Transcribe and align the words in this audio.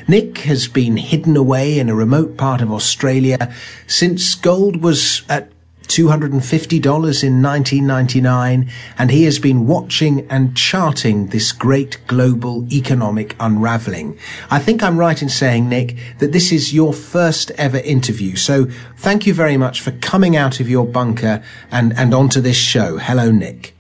Nick 0.09 0.39
has 0.39 0.69
been 0.69 0.97
hidden 0.97 1.37
away 1.37 1.79
in 1.79 1.91
a 1.91 1.95
remote 1.95 2.39
part 2.39 2.63
of 2.63 2.73
Australia 2.73 3.53
since 3.87 4.35
gold 4.35 4.83
was 4.83 5.21
at 5.29 5.53
$250 5.91 7.25
in 7.25 7.43
1999, 7.43 8.71
and 8.97 9.11
he 9.11 9.25
has 9.25 9.41
been 9.41 9.67
watching 9.67 10.27
and 10.31 10.57
charting 10.57 11.27
this 11.27 11.51
great 11.51 11.99
global 12.07 12.65
economic 12.73 13.35
unraveling. 13.41 14.17
I 14.51 14.61
think 14.61 14.83
I'm 14.83 14.97
right 14.97 15.21
in 15.21 15.29
saying, 15.29 15.69
Nick, 15.69 15.97
that 16.19 16.31
this 16.31 16.53
is 16.53 16.73
your 16.73 16.93
first 16.93 17.51
ever 17.53 17.79
interview. 17.79 18.37
So 18.37 18.67
thank 18.97 19.27
you 19.27 19.35
very 19.35 19.57
much 19.57 19.81
for 19.81 19.91
coming 19.91 20.37
out 20.37 20.61
of 20.61 20.71
your 20.71 20.87
bunker 20.87 21.43
and, 21.73 21.93
and 21.99 22.15
onto 22.15 22.41
this 22.41 22.57
show. 22.57 22.99
Hello, 22.99 23.33
Nick. 23.33 23.75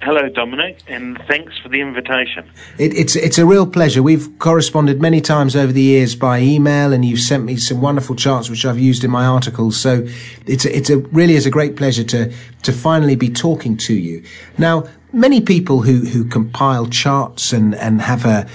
Hello, 0.00 0.28
Dominic, 0.28 0.78
and 0.86 1.20
thanks 1.26 1.58
for 1.58 1.68
the 1.68 1.80
invitation. 1.80 2.48
It, 2.78 2.96
it's 2.96 3.16
it's 3.16 3.36
a 3.36 3.44
real 3.44 3.66
pleasure. 3.66 4.00
We've 4.00 4.38
corresponded 4.38 5.00
many 5.00 5.20
times 5.20 5.56
over 5.56 5.72
the 5.72 5.82
years 5.82 6.14
by 6.14 6.38
email, 6.38 6.92
and 6.92 7.04
you've 7.04 7.20
sent 7.20 7.44
me 7.44 7.56
some 7.56 7.80
wonderful 7.80 8.14
charts 8.14 8.48
which 8.48 8.64
I've 8.64 8.78
used 8.78 9.02
in 9.02 9.10
my 9.10 9.26
articles. 9.26 9.76
So 9.76 10.06
it's 10.46 10.64
a, 10.64 10.76
it's 10.76 10.88
a 10.88 10.98
really 10.98 11.34
is 11.34 11.46
a 11.46 11.50
great 11.50 11.76
pleasure 11.76 12.04
to 12.04 12.32
to 12.62 12.72
finally 12.72 13.16
be 13.16 13.28
talking 13.28 13.76
to 13.78 13.94
you. 13.94 14.22
Now, 14.56 14.88
many 15.12 15.40
people 15.40 15.82
who 15.82 16.06
who 16.06 16.24
compile 16.24 16.86
charts 16.86 17.52
and 17.52 17.74
and 17.74 18.00
have 18.00 18.24
a 18.24 18.46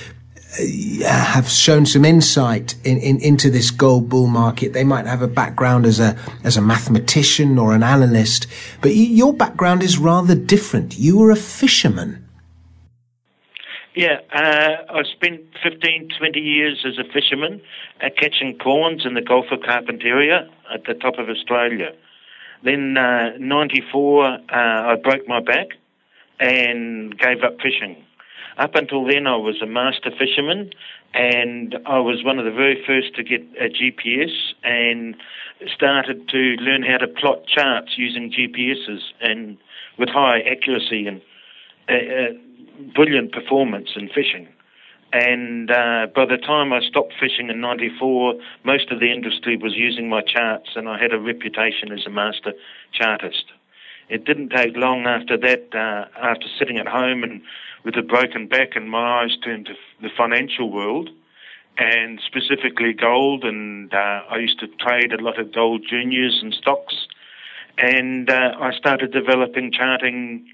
have 1.05 1.49
shown 1.49 1.85
some 1.85 2.05
insight 2.05 2.75
in, 2.83 2.97
in, 2.97 3.19
into 3.21 3.49
this 3.49 3.71
gold 3.71 4.09
bull 4.09 4.27
market. 4.27 4.73
They 4.73 4.83
might 4.83 5.05
have 5.05 5.21
a 5.21 5.27
background 5.27 5.85
as 5.85 5.99
a 5.99 6.17
as 6.43 6.57
a 6.57 6.61
mathematician 6.61 7.57
or 7.57 7.73
an 7.73 7.83
analyst, 7.83 8.47
but 8.81 8.95
your 8.95 9.33
background 9.33 9.81
is 9.81 9.97
rather 9.97 10.35
different. 10.35 10.97
You 10.97 11.17
were 11.17 11.31
a 11.31 11.35
fisherman. 11.35 12.19
Yeah, 13.95 14.21
uh, 14.33 14.91
I 14.91 15.03
spent 15.03 15.41
15, 15.61 16.09
20 16.17 16.39
years 16.39 16.83
as 16.83 16.97
a 16.97 17.03
fisherman 17.13 17.61
uh, 18.01 18.09
catching 18.17 18.57
prawns 18.57 19.05
in 19.05 19.13
the 19.13 19.21
Gulf 19.21 19.45
of 19.51 19.59
Carpentaria 19.59 20.49
at 20.73 20.83
the 20.85 20.95
top 20.95 21.19
of 21.19 21.29
Australia. 21.29 21.91
Then, 22.63 22.97
uh, 22.97 23.37
94, 23.37 24.25
uh, 24.25 24.37
I 24.51 24.95
broke 24.95 25.27
my 25.27 25.41
back 25.41 25.67
and 26.39 27.15
gave 27.19 27.43
up 27.43 27.57
fishing. 27.61 28.02
Up 28.57 28.75
until 28.75 29.05
then, 29.05 29.25
I 29.25 29.35
was 29.35 29.61
a 29.61 29.65
master 29.65 30.11
fisherman, 30.11 30.71
and 31.13 31.75
I 31.85 31.99
was 31.99 32.23
one 32.23 32.37
of 32.37 32.45
the 32.45 32.51
very 32.51 32.81
first 32.85 33.15
to 33.15 33.23
get 33.23 33.41
a 33.59 33.69
GPS 33.69 34.53
and 34.63 35.15
started 35.73 36.27
to 36.29 36.37
learn 36.61 36.83
how 36.83 36.97
to 36.97 37.07
plot 37.07 37.47
charts 37.47 37.97
using 37.97 38.31
GPSs 38.31 39.01
and 39.21 39.57
with 39.97 40.09
high 40.09 40.41
accuracy 40.41 41.07
and 41.07 41.21
uh, 41.89 41.93
uh, 41.93 42.93
brilliant 42.93 43.31
performance 43.31 43.89
in 43.95 44.07
fishing. 44.09 44.47
And 45.11 45.69
uh, 45.69 46.07
by 46.15 46.25
the 46.25 46.37
time 46.37 46.73
I 46.73 46.81
stopped 46.81 47.13
fishing 47.19 47.49
in 47.49 47.61
'94, 47.61 48.35
most 48.63 48.91
of 48.91 48.99
the 48.99 49.11
industry 49.11 49.57
was 49.57 49.73
using 49.75 50.09
my 50.09 50.21
charts, 50.21 50.69
and 50.75 50.89
I 50.89 50.99
had 50.99 51.13
a 51.13 51.19
reputation 51.19 51.91
as 51.91 52.05
a 52.05 52.09
master 52.09 52.53
chartist. 52.91 53.45
It 54.09 54.25
didn't 54.25 54.49
take 54.49 54.75
long 54.75 55.05
after 55.05 55.37
that, 55.37 55.73
uh, 55.73 56.05
after 56.21 56.47
sitting 56.59 56.77
at 56.77 56.87
home 56.87 57.23
and 57.23 57.41
with 57.83 57.95
a 57.95 58.01
broken 58.01 58.47
back 58.47 58.75
and 58.75 58.89
my 58.89 59.23
eyes 59.23 59.37
turned 59.43 59.65
to 59.67 59.73
the 60.01 60.09
financial 60.15 60.71
world 60.71 61.09
and 61.77 62.21
specifically 62.25 62.93
gold. 62.93 63.43
And 63.43 63.93
uh, 63.93 64.21
I 64.29 64.37
used 64.37 64.59
to 64.59 64.67
trade 64.67 65.13
a 65.13 65.21
lot 65.21 65.39
of 65.39 65.53
gold 65.53 65.85
juniors 65.89 66.39
and 66.41 66.53
stocks. 66.53 67.07
And 67.77 68.29
uh, 68.29 68.51
I 68.59 68.71
started 68.73 69.11
developing 69.11 69.71
charting 69.71 70.47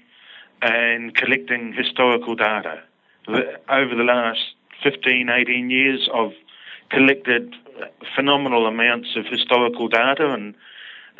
and 0.62 1.14
collecting 1.14 1.72
historical 1.72 2.34
data. 2.34 2.82
Over 3.28 3.94
the 3.94 4.04
last 4.04 4.40
15, 4.82 5.28
18 5.28 5.70
years, 5.70 6.08
I've 6.12 6.34
collected 6.90 7.54
phenomenal 8.14 8.66
amounts 8.66 9.10
of 9.16 9.26
historical 9.26 9.88
data 9.88 10.30
and 10.30 10.54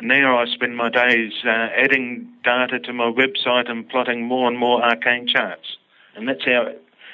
now 0.02 0.38
I 0.38 0.46
spend 0.46 0.76
my 0.76 0.90
days 0.90 1.32
uh, 1.44 1.48
adding 1.48 2.28
data 2.44 2.78
to 2.80 2.92
my 2.92 3.10
website 3.10 3.70
and 3.70 3.88
plotting 3.88 4.24
more 4.26 4.48
and 4.48 4.58
more 4.58 4.82
arcane 4.82 5.26
charts 5.26 5.76
and 6.14 6.28
that's 6.28 6.44
how 6.44 6.72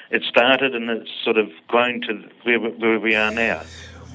it 0.09 0.23
started, 0.23 0.75
and 0.75 0.89
it's 0.89 1.09
sort 1.23 1.37
of 1.37 1.49
grown 1.67 2.01
to 2.01 2.23
where, 2.43 2.59
where 2.59 2.99
we 2.99 3.15
are 3.15 3.31
now. 3.31 3.61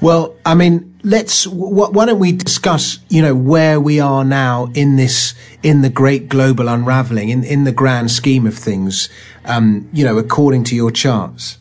Well, 0.01 0.35
I 0.45 0.55
mean, 0.55 0.99
let's. 1.05 1.47
Why 1.47 2.07
don't 2.07 2.19
we 2.19 2.33
discuss, 2.33 2.99
you 3.09 3.23
know, 3.23 3.37
where 3.37 3.81
we 3.81 4.01
are 4.01 4.25
now 4.25 4.71
in 4.75 4.97
this, 4.97 5.35
in 5.63 5.83
the 5.83 5.91
great 5.91 6.29
global 6.29 6.69
unraveling, 6.69 7.29
in 7.29 7.45
in 7.45 7.65
the 7.65 7.73
grand 7.73 8.11
scheme 8.11 8.47
of 8.47 8.57
things, 8.57 9.09
um, 9.45 9.89
you 9.93 10.05
know, 10.05 10.19
according 10.19 10.65
to 10.65 10.75
your 10.75 10.91
charts. 10.91 11.59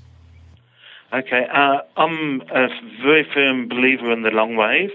Okay, 1.13 1.45
uh, 1.53 1.79
I'm 1.97 2.41
a 2.41 2.67
very 3.03 3.27
firm 3.33 3.67
believer 3.67 4.11
in 4.11 4.23
the 4.23 4.31
long 4.31 4.55
wave, 4.55 4.91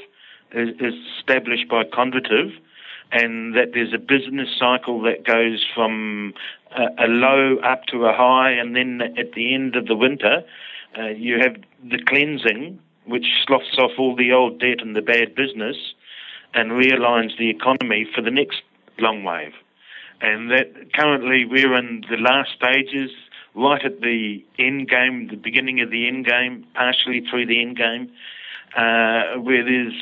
is 0.53 0.95
established 1.19 1.69
by 1.69 1.85
Kondratiev, 1.85 2.53
and 3.13 3.55
that 3.55 3.73
there's 3.73 3.95
a 3.95 3.99
business 3.99 4.49
cycle 4.59 5.01
that 5.03 5.25
goes 5.25 5.65
from 5.75 6.35
a, 6.77 7.05
a 7.05 7.09
low 7.09 7.57
up 7.59 7.85
to 7.87 8.07
a 8.07 8.13
high, 8.13 8.51
and 8.51 8.75
then 8.75 9.01
at 9.17 9.33
the 9.33 9.55
end 9.55 9.77
of 9.77 9.87
the 9.87 9.97
winter, 9.97 10.43
uh, 10.99 11.09
you 11.09 11.39
have 11.39 11.57
the 11.85 11.99
cleansing, 12.07 12.79
which 13.05 13.27
sloughs 13.47 13.79
off 13.79 13.93
all 13.99 14.17
the 14.17 14.33
old 14.33 14.59
debt 14.59 14.81
and 14.81 14.97
the 14.97 15.03
bad 15.03 15.35
business, 15.35 15.77
and 16.55 16.73
realigns 16.73 17.37
the 17.39 17.51
economy 17.51 18.07
for 18.15 18.23
the 18.23 18.31
next 18.31 18.63
long 18.99 19.25
wave. 19.25 19.53
And 20.21 20.51
that 20.51 20.95
currently 20.95 21.45
we're 21.45 21.77
in 21.77 22.03
the 22.09 22.17
last 22.17 22.51
stages, 22.57 23.11
right 23.55 23.85
at 23.85 24.01
the 24.01 24.45
end 24.59 24.89
game, 24.89 25.29
the 25.29 25.37
beginning 25.37 25.81
of 25.81 25.91
the 25.91 26.09
end 26.09 26.27
game, 26.27 26.67
partially 26.75 27.23
through 27.29 27.47
the 27.47 27.61
end 27.61 27.77
game, 27.77 28.11
uh, 28.77 29.39
where 29.41 29.65
there's 29.65 29.95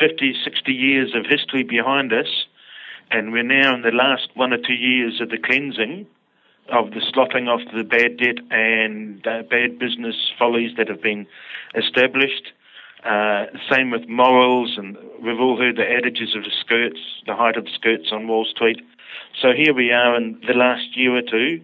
50, 0.00 0.34
60 0.44 0.72
years 0.72 1.14
of 1.14 1.26
history 1.26 1.62
behind 1.62 2.12
us, 2.12 2.46
and 3.10 3.32
we're 3.32 3.42
now 3.42 3.74
in 3.74 3.82
the 3.82 3.90
last 3.90 4.28
one 4.34 4.52
or 4.52 4.58
two 4.58 4.74
years 4.74 5.20
of 5.20 5.30
the 5.30 5.38
cleansing 5.38 6.06
of 6.72 6.90
the 6.90 7.00
sloughing 7.12 7.48
off 7.48 7.60
the 7.74 7.84
bad 7.84 8.16
debt 8.18 8.38
and 8.50 9.24
uh, 9.26 9.42
bad 9.42 9.78
business 9.78 10.16
follies 10.38 10.72
that 10.76 10.88
have 10.88 11.02
been 11.02 11.26
established. 11.76 12.52
Uh, 13.04 13.46
same 13.70 13.90
with 13.90 14.08
morals, 14.08 14.74
and 14.76 14.96
we've 15.22 15.38
all 15.38 15.56
heard 15.56 15.76
the 15.76 15.86
adages 15.86 16.34
of 16.34 16.42
the 16.42 16.50
skirts, 16.60 16.98
the 17.26 17.36
height 17.36 17.56
of 17.56 17.64
the 17.64 17.70
skirts 17.74 18.08
on 18.10 18.26
Wall 18.26 18.44
Street. 18.44 18.80
So 19.40 19.52
here 19.52 19.72
we 19.72 19.92
are 19.92 20.16
in 20.16 20.40
the 20.46 20.54
last 20.54 20.96
year 20.96 21.16
or 21.16 21.22
two. 21.22 21.60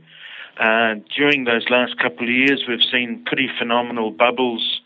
Uh, 0.60 0.94
during 1.16 1.44
those 1.44 1.64
last 1.68 1.98
couple 1.98 2.24
of 2.24 2.32
years, 2.32 2.64
we've 2.68 2.86
seen 2.92 3.24
pretty 3.26 3.48
phenomenal 3.58 4.10
bubbles 4.10 4.80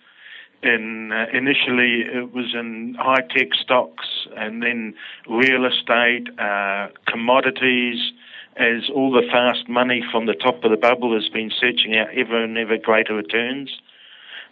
in 0.63 1.13
uh, 1.13 1.27
initially 1.33 2.03
it 2.03 2.33
was 2.33 2.55
in 2.55 2.97
high 2.99 3.23
tech 3.35 3.49
stocks 3.55 4.27
and 4.37 4.63
then 4.63 4.95
real 5.29 5.65
estate, 5.65 6.29
uh, 6.39 6.89
commodities, 7.07 8.13
as 8.57 8.89
all 8.95 9.11
the 9.13 9.27
fast 9.31 9.69
money 9.69 10.03
from 10.11 10.27
the 10.27 10.35
top 10.35 10.65
of 10.65 10.71
the 10.71 10.77
bubble 10.77 11.15
has 11.15 11.29
been 11.29 11.51
searching 11.51 11.97
out 11.97 12.09
ever 12.15 12.43
and 12.43 12.57
ever 12.57 12.79
greater 12.79 13.15
returns. 13.15 13.71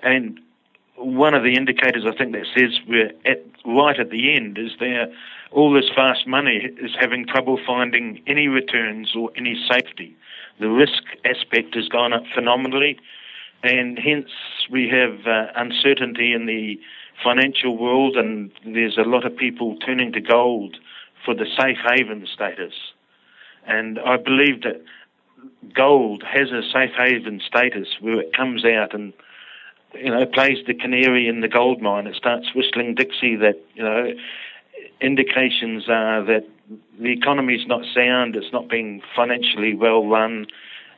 And 0.03 0.41
one 0.97 1.35
of 1.35 1.43
the 1.43 1.55
indicators 1.55 2.05
I 2.07 2.17
think 2.17 2.33
that 2.33 2.47
says 2.57 2.79
we're 2.87 3.13
at 3.25 3.45
right 3.65 3.99
at 3.99 4.11
the 4.11 4.35
end 4.35 4.59
is 4.59 4.73
there 4.79 5.07
all 5.51 5.73
this 5.73 5.89
fast 5.95 6.27
money 6.27 6.69
is 6.81 6.91
having 6.99 7.27
trouble 7.27 7.59
finding 7.67 8.23
any 8.27 8.49
returns 8.49 9.15
or 9.17 9.31
any 9.37 9.57
safety. 9.71 10.15
The 10.61 10.69
risk 10.69 11.03
aspect 11.25 11.75
has 11.75 11.89
gone 11.89 12.13
up 12.13 12.25
phenomenally 12.35 12.99
and 13.65 13.99
hence 13.99 14.29
we 14.71 14.89
have 14.91 15.27
uh, 15.27 15.47
uncertainty 15.57 16.33
in 16.33 16.47
the 16.47 16.79
financial 17.23 17.77
world, 17.77 18.17
and 18.17 18.51
there's 18.65 18.99
a 18.99 19.09
lot 19.09 19.25
of 19.25 19.37
people 19.37 19.77
turning 19.79 20.13
to 20.13 20.21
gold 20.21 20.77
for 21.25 21.35
the 21.35 21.47
safe 21.59 21.79
haven 21.83 22.27
status. 22.33 22.75
And 23.67 23.99
I 23.99 24.19
believe 24.19 24.63
that 24.63 24.85
gold 25.75 26.23
has 26.23 26.51
a 26.51 26.63
safe 26.63 26.93
haven 26.97 27.41
status 27.47 27.89
where 28.01 28.21
it 28.21 28.37
comes 28.37 28.65
out 28.65 28.95
and 28.95 29.13
you 29.95 30.11
know 30.11 30.27
plays 30.27 30.59
the 30.67 30.75
canary 30.75 31.27
in 31.27 31.41
the 31.41 31.49
gold 31.49 31.81
mine. 31.81 32.07
It 32.07 32.17
starts 32.17 32.55
whistling 32.55 32.95
Dixie. 32.95 33.37
That 33.37 33.59
you 33.75 33.83
know 33.83 34.13
indications 35.01 35.85
are 35.89 36.23
that 36.25 36.47
the 37.01 37.13
economy 37.13 37.55
is 37.55 37.67
not 37.67 37.83
sound. 37.95 38.37
It's 38.37 38.53
not 38.53 38.69
being 38.69 39.01
financially 39.17 39.75
well 39.75 40.07
run. 40.07 40.47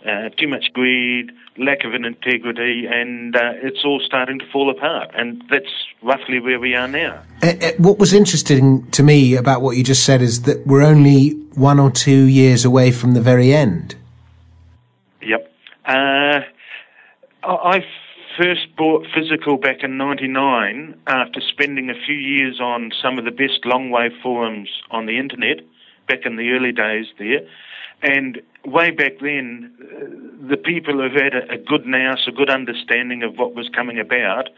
Uh, 0.06 0.28
too 0.38 0.46
much 0.46 0.72
greed, 0.72 1.32
lack 1.58 1.82
of 1.82 1.92
an 1.92 2.04
integrity, 2.04 2.86
and 2.86 3.34
uh, 3.34 3.54
it's 3.56 3.84
all 3.84 3.98
starting 3.98 4.38
to 4.38 4.46
fall 4.52 4.70
apart. 4.70 5.10
And 5.14 5.42
that's 5.50 5.66
roughly 6.00 6.38
where 6.38 6.60
we 6.60 6.76
are 6.76 6.86
now. 6.86 7.22
Uh, 7.42 7.54
uh, 7.60 7.72
what 7.78 7.98
was 7.98 8.12
interesting 8.12 8.88
to 8.92 9.02
me 9.02 9.34
about 9.34 9.62
what 9.62 9.76
you 9.76 9.82
just 9.82 10.04
said 10.04 10.22
is 10.22 10.42
that 10.42 10.64
we're 10.64 10.84
only 10.84 11.30
one 11.56 11.80
or 11.80 11.90
two 11.90 12.26
years 12.26 12.64
away 12.64 12.92
from 12.92 13.14
the 13.14 13.20
very 13.20 13.52
end. 13.52 13.96
Yep. 15.22 15.52
Uh, 15.84 16.40
I 17.42 17.84
first 18.38 18.76
bought 18.76 19.08
physical 19.12 19.56
back 19.56 19.82
in 19.82 19.96
'99 19.96 21.00
after 21.08 21.40
spending 21.40 21.90
a 21.90 21.94
few 22.06 22.14
years 22.14 22.60
on 22.60 22.92
some 23.02 23.18
of 23.18 23.24
the 23.24 23.32
best 23.32 23.64
long 23.64 23.90
wave 23.90 24.12
forums 24.22 24.68
on 24.88 25.06
the 25.06 25.18
internet 25.18 25.62
back 26.06 26.20
in 26.24 26.36
the 26.36 26.50
early 26.50 26.72
days 26.72 27.06
there. 27.18 27.40
And 28.02 28.40
way 28.64 28.90
back 28.90 29.20
then, 29.20 29.72
uh, 29.80 30.48
the 30.48 30.56
people 30.56 30.94
who 30.94 31.08
had 31.14 31.34
a, 31.34 31.54
a 31.54 31.58
good 31.58 31.86
nous, 31.86 32.26
a 32.26 32.32
good 32.32 32.50
understanding 32.50 33.22
of 33.22 33.38
what 33.38 33.54
was 33.54 33.68
coming 33.74 33.98
about, 33.98 34.48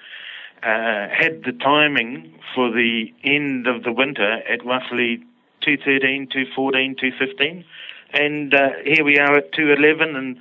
uh, 0.62 1.08
had 1.08 1.44
the 1.44 1.52
timing 1.52 2.34
for 2.54 2.70
the 2.70 3.12
end 3.22 3.66
of 3.68 3.84
the 3.84 3.92
winter 3.92 4.40
at 4.48 4.64
roughly 4.64 5.18
213, 5.62 6.28
214, 6.32 6.96
215. 6.96 7.64
And 8.12 8.54
uh, 8.54 8.70
here 8.84 9.04
we 9.04 9.18
are 9.18 9.36
at 9.36 9.52
211, 9.52 10.16
and 10.16 10.38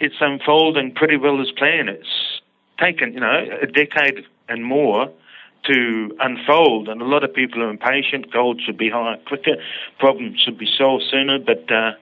it's 0.00 0.14
unfolding 0.20 0.94
pretty 0.94 1.16
well 1.16 1.40
as 1.40 1.50
planned. 1.50 1.90
It's 1.90 2.40
taken, 2.78 3.12
you 3.12 3.20
know, 3.20 3.44
a 3.60 3.66
decade 3.66 4.24
and 4.48 4.64
more 4.64 5.10
to 5.68 6.16
unfold, 6.20 6.88
and 6.88 7.00
a 7.00 7.04
lot 7.04 7.24
of 7.24 7.32
people 7.32 7.62
are 7.62 7.70
impatient. 7.70 8.32
Gold 8.32 8.60
should 8.64 8.78
be 8.78 8.90
higher 8.90 9.16
quicker, 9.26 9.56
problems 9.98 10.40
should 10.44 10.58
be 10.58 10.68
solved 10.78 11.04
sooner, 11.10 11.38
but 11.38 11.70
uh, 11.70 11.92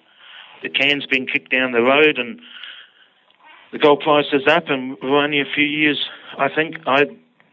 the 0.62 0.70
can's 0.70 1.06
been 1.06 1.26
kicked 1.26 1.50
down 1.50 1.72
the 1.72 1.82
road, 1.82 2.18
and 2.18 2.40
the 3.72 3.78
gold 3.78 4.00
price 4.00 4.26
is 4.32 4.46
up, 4.46 4.68
and 4.68 4.96
we're 5.02 5.22
only 5.22 5.40
a 5.40 5.54
few 5.54 5.64
years. 5.64 5.98
I 6.38 6.48
think 6.48 6.76
I 6.86 7.04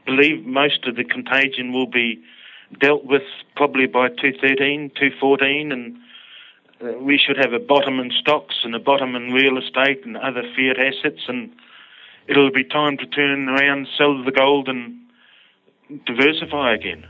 believe 0.05 0.45
most 0.45 0.85
of 0.85 0.95
the 0.95 1.03
contagion 1.03 1.73
will 1.73 1.87
be 1.87 2.21
dealt 2.79 3.05
with 3.05 3.23
probably 3.55 3.85
by 3.85 4.09
213, 4.09 4.91
214, 4.95 5.71
and 5.71 5.97
uh, 6.81 6.97
we 6.99 7.17
should 7.17 7.37
have 7.37 7.53
a 7.53 7.59
bottom 7.59 7.99
in 7.99 8.11
stocks 8.11 8.55
and 8.63 8.75
a 8.75 8.79
bottom 8.79 9.15
in 9.15 9.31
real 9.31 9.57
estate 9.57 10.05
and 10.05 10.17
other 10.17 10.43
fiat 10.55 10.79
assets, 10.79 11.21
and 11.27 11.51
it'll 12.27 12.51
be 12.51 12.63
time 12.63 12.97
to 12.97 13.05
turn 13.05 13.49
around, 13.49 13.87
sell 13.97 14.23
the 14.23 14.31
gold, 14.31 14.67
and 14.67 15.02
diversify 16.05 16.73
again. 16.73 17.05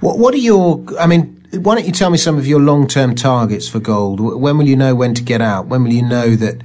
What, 0.00 0.18
what 0.18 0.34
are 0.34 0.38
your? 0.38 0.84
I 0.98 1.06
mean, 1.06 1.46
why 1.52 1.74
don't 1.74 1.86
you 1.86 1.92
tell 1.92 2.10
me 2.10 2.18
some 2.18 2.36
of 2.36 2.46
your 2.46 2.60
long-term 2.60 3.14
targets 3.14 3.68
for 3.68 3.80
gold? 3.80 4.20
When 4.20 4.58
will 4.58 4.66
you 4.66 4.76
know 4.76 4.94
when 4.94 5.14
to 5.14 5.22
get 5.22 5.40
out? 5.40 5.66
When 5.66 5.84
will 5.84 5.92
you 5.92 6.06
know 6.06 6.36
that 6.36 6.62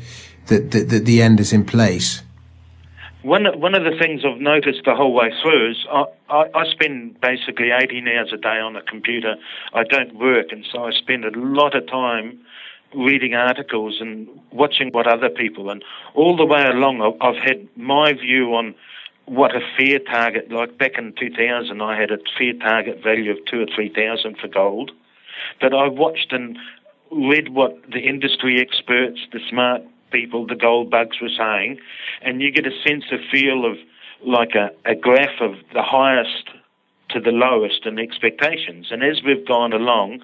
that, 0.48 0.72
that, 0.72 0.90
that 0.90 1.06
the 1.06 1.22
end 1.22 1.40
is 1.40 1.54
in 1.54 1.66
place? 1.66 2.24
One 3.22 3.46
one 3.60 3.76
of 3.76 3.84
the 3.84 3.98
things 4.00 4.22
I've 4.26 4.40
noticed 4.40 4.82
the 4.86 4.96
whole 4.96 5.14
way 5.14 5.32
through 5.42 5.72
is 5.72 5.78
I, 5.92 6.06
I, 6.30 6.50
I, 6.56 6.72
spend 6.72 7.20
basically 7.20 7.70
18 7.72 8.08
hours 8.08 8.32
a 8.34 8.38
day 8.38 8.60
on 8.60 8.78
a 8.78 8.82
computer. 8.82 9.36
I 9.74 9.84
don't 9.84 10.16
work, 10.16 10.48
and 10.52 10.66
so 10.72 10.86
I 10.86 10.92
spend 10.92 11.26
a 11.26 11.32
lot 11.38 11.76
of 11.76 11.86
time 11.88 12.40
reading 12.96 13.36
articles 13.36 13.98
and 14.00 14.28
watching 14.52 14.90
what 14.92 15.06
other 15.06 15.30
people 15.30 15.70
and 15.70 15.84
all 16.16 16.36
the 16.36 16.46
way 16.46 16.64
along 16.66 17.02
I've 17.22 17.36
had 17.44 17.68
my 17.76 18.14
view 18.14 18.56
on 18.56 18.74
what 19.30 19.56
a 19.56 19.62
fair 19.78 20.00
target 20.00 20.52
like 20.52 20.78
back 20.78 20.98
in 20.98 21.14
2000 21.14 21.82
I 21.82 22.00
had 22.00 22.12
a 22.12 22.18
fair 22.38 22.54
target 22.54 23.04
value 23.04 23.32
of 23.32 23.38
two 23.46 23.62
or 23.62 23.68
three 23.74 23.94
thousand 23.94 24.38
for 24.38 24.48
gold 24.48 24.92
but 25.62 25.74
I 25.74 25.88
watched 25.88 26.32
and 26.32 26.58
read 27.12 27.50
what 27.50 27.78
the 27.92 28.00
industry 28.00 28.60
experts 28.60 29.20
the 29.32 29.40
smart 29.48 29.84
people 30.12 30.48
the 30.48 30.56
gold 30.56 30.90
bugs 30.90 31.18
were 31.22 31.30
saying 31.38 31.80
and 32.22 32.42
you 32.42 32.52
get 32.52 32.66
a 32.66 32.82
sense 32.88 33.06
of 33.12 33.20
feel 33.32 33.66
of 33.66 33.78
like 34.26 34.56
a, 34.56 34.72
a 34.90 34.96
graph 34.96 35.40
of 35.40 35.54
the 35.74 35.84
highest 35.84 36.50
to 37.10 37.20
the 37.20 37.32
lowest 37.32 37.86
in 37.86 38.00
expectations 38.00 38.88
and 38.90 39.04
as 39.04 39.22
we've 39.24 39.48
gone 39.48 39.74
along 39.74 40.22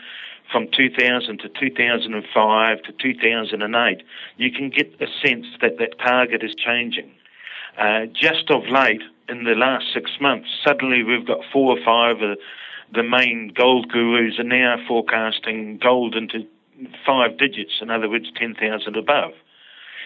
from 0.52 0.68
2000 0.76 1.40
to 1.40 1.50
2005 1.50 2.82
to 2.84 2.92
2008, 2.92 4.04
you 4.38 4.52
can 4.52 4.70
get 4.70 4.94
a 5.02 5.08
sense 5.26 5.48
that 5.60 5.80
that 5.80 5.98
target 5.98 6.44
is 6.44 6.54
changing. 6.54 7.12
Uh, 7.78 8.06
just 8.14 8.50
of 8.50 8.64
late, 8.70 9.02
in 9.28 9.44
the 9.44 9.56
last 9.56 9.86
six 9.94 10.12
months, 10.22 10.48
suddenly 10.66 11.04
we've 11.04 11.26
got 11.28 11.40
four 11.52 11.78
or 11.78 11.84
five 11.84 12.22
of 12.22 12.38
the 12.94 13.04
main 13.04 13.52
gold 13.56 13.90
gurus 13.90 14.40
are 14.40 14.44
now 14.44 14.78
forecasting 14.88 15.80
gold 15.82 16.16
into 16.16 16.48
five 17.06 17.38
digits, 17.38 17.74
in 17.82 17.90
other 17.90 18.10
words, 18.10 18.28
10,000 18.38 18.96
above. 18.96 19.32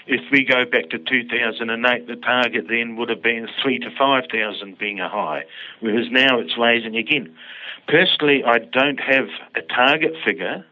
If 0.07 0.21
we 0.31 0.43
go 0.43 0.65
back 0.65 0.89
to 0.89 0.97
2008, 0.97 2.07
the 2.07 2.15
target 2.15 2.65
then 2.67 2.95
would 2.95 3.09
have 3.09 3.21
been 3.21 3.47
three 3.61 3.77
to 3.79 3.89
5,000 3.95 4.77
being 4.77 4.99
a 4.99 5.09
high, 5.09 5.43
whereas 5.81 6.07
now 6.09 6.39
it's 6.39 6.57
raising 6.57 6.95
again. 6.95 7.35
Personally, 7.87 8.43
I 8.43 8.59
don't 8.59 8.99
have 8.99 9.27
a 9.55 9.61
target 9.61 10.13
figure, 10.25 10.65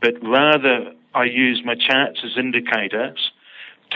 but 0.00 0.14
rather 0.22 0.92
I 1.14 1.24
use 1.24 1.62
my 1.64 1.74
charts 1.74 2.20
as 2.24 2.36
indicators 2.36 3.32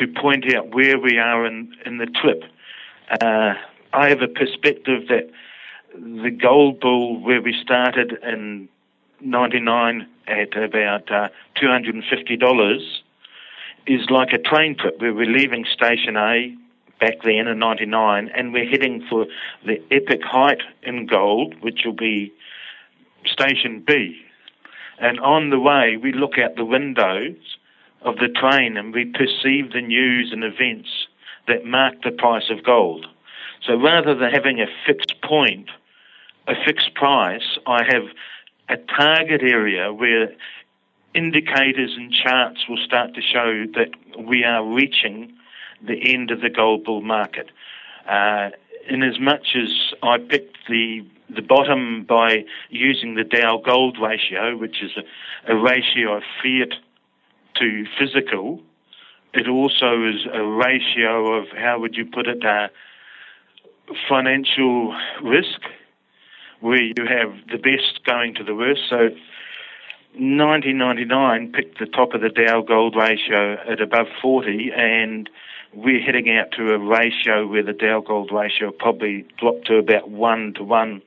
to 0.00 0.08
point 0.08 0.52
out 0.55 0.75
where 0.75 0.99
we 0.99 1.19
are 1.19 1.47
in, 1.47 1.75
in 1.85 1.99
the 1.99 2.06
trip. 2.06 2.43
Uh, 3.20 3.55
I 3.93 4.08
have 4.08 4.23
a 4.23 4.29
perspective 4.29 5.08
that 5.08 5.31
the 5.94 6.31
gold 6.31 6.81
bull, 6.81 7.20
where 7.20 7.43
we 7.43 7.55
started 7.62 8.19
in 8.23 8.69
99 9.20 10.08
at 10.26 10.56
about 10.56 11.11
uh, 11.11 11.29
$250, 11.56 12.81
is 13.87 14.11
like 14.11 14.32
a 14.32 14.38
train 14.38 14.76
trip 14.76 15.00
where 15.00 15.12
we're 15.12 15.26
leaving 15.26 15.64
Station 15.70 16.17
A 16.17 16.56
back 17.00 17.23
then 17.25 17.47
in 17.49 17.58
99 17.58 18.31
and 18.35 18.52
we're 18.52 18.69
heading 18.69 19.04
for 19.09 19.26
the 19.66 19.83
epic 19.90 20.23
height 20.23 20.61
in 20.83 21.07
gold, 21.07 21.54
which 21.61 21.80
will 21.85 21.95
be 21.95 22.33
Station 23.26 23.83
B. 23.87 24.21
And 24.99 25.19
on 25.21 25.50
the 25.50 25.59
way, 25.59 25.97
we 25.97 26.12
look 26.12 26.38
out 26.38 26.57
the 26.57 26.64
windows 26.64 27.37
of 28.02 28.16
the 28.16 28.28
train 28.28 28.76
and 28.76 28.95
we 28.95 29.04
perceive 29.04 29.73
the 29.73 29.80
news 29.80 30.30
and 30.33 30.45
events 30.45 30.88
that 31.47 31.64
mark 31.64 32.02
the 32.02 32.11
price 32.11 32.50
of 32.50 32.64
gold. 32.64 33.07
So 33.66 33.75
rather 33.75 34.14
than 34.14 34.30
having 34.30 34.61
a 34.61 34.66
fixed 34.87 35.21
point, 35.23 35.69
a 36.47 36.54
fixed 36.64 36.95
price, 36.95 37.59
I 37.66 37.83
have 37.85 38.04
a 38.69 38.76
target 38.76 39.42
area 39.42 39.92
where 39.92 40.33
indicators 41.14 41.95
and 41.97 42.12
charts 42.12 42.69
will 42.69 42.78
start 42.78 43.14
to 43.14 43.21
show 43.21 43.64
that 43.75 43.90
we 44.19 44.45
are 44.45 44.64
reaching 44.64 45.33
the 45.83 46.14
end 46.14 46.30
of 46.30 46.40
the 46.40 46.50
gold 46.50 46.85
bull 46.85 47.02
market. 47.02 47.50
Uh, 48.09 48.50
in 48.88 49.02
as 49.02 49.19
much 49.21 49.57
as 49.57 49.71
I 50.02 50.19
picked 50.19 50.57
the 50.69 51.04
the 51.33 51.42
bottom 51.42 52.04
by 52.04 52.45
using 52.71 53.14
the 53.14 53.23
Dow 53.23 53.62
Gold 53.64 53.99
ratio, 54.00 54.57
which 54.57 54.83
is 54.83 54.90
a, 54.97 55.52
a 55.52 55.57
ratio 55.57 56.16
of 56.16 56.25
fiat 56.42 56.75
to 57.57 57.87
physical. 57.99 58.61
It 59.33 59.49
also 59.49 60.04
is 60.04 60.26
a 60.33 60.42
ratio 60.42 61.35
of 61.35 61.49
how 61.57 61.78
would 61.78 61.95
you 61.95 62.04
put 62.04 62.26
it, 62.26 62.45
uh, 62.45 62.69
financial 64.09 64.95
risk, 65.23 65.61
where 66.61 66.83
you 66.83 67.07
have 67.07 67.33
the 67.50 67.59
best 67.59 68.04
going 68.04 68.35
to 68.35 68.45
the 68.45 68.54
worst. 68.54 68.83
So 68.88 69.11
1999 70.14 71.52
picked 71.52 71.78
the 71.78 71.87
top 71.87 72.14
of 72.14 72.21
the 72.21 72.28
Dow 72.28 72.62
Gold 72.62 72.97
ratio 72.97 73.54
at 73.71 73.80
above 73.80 74.09
40, 74.21 74.73
and 74.76 75.30
we're 75.73 76.00
heading 76.00 76.37
out 76.37 76.50
to 76.52 76.75
a 76.75 76.78
ratio 76.78 77.47
where 77.47 77.62
the 77.62 77.73
Dow 77.73 78.00
Gold 78.00 78.30
ratio 78.33 78.73
probably 78.73 79.25
dropped 79.38 79.66
to 79.69 79.76
about 79.76 80.11
one 80.11 80.52
to 80.54 80.64
one 80.64 81.02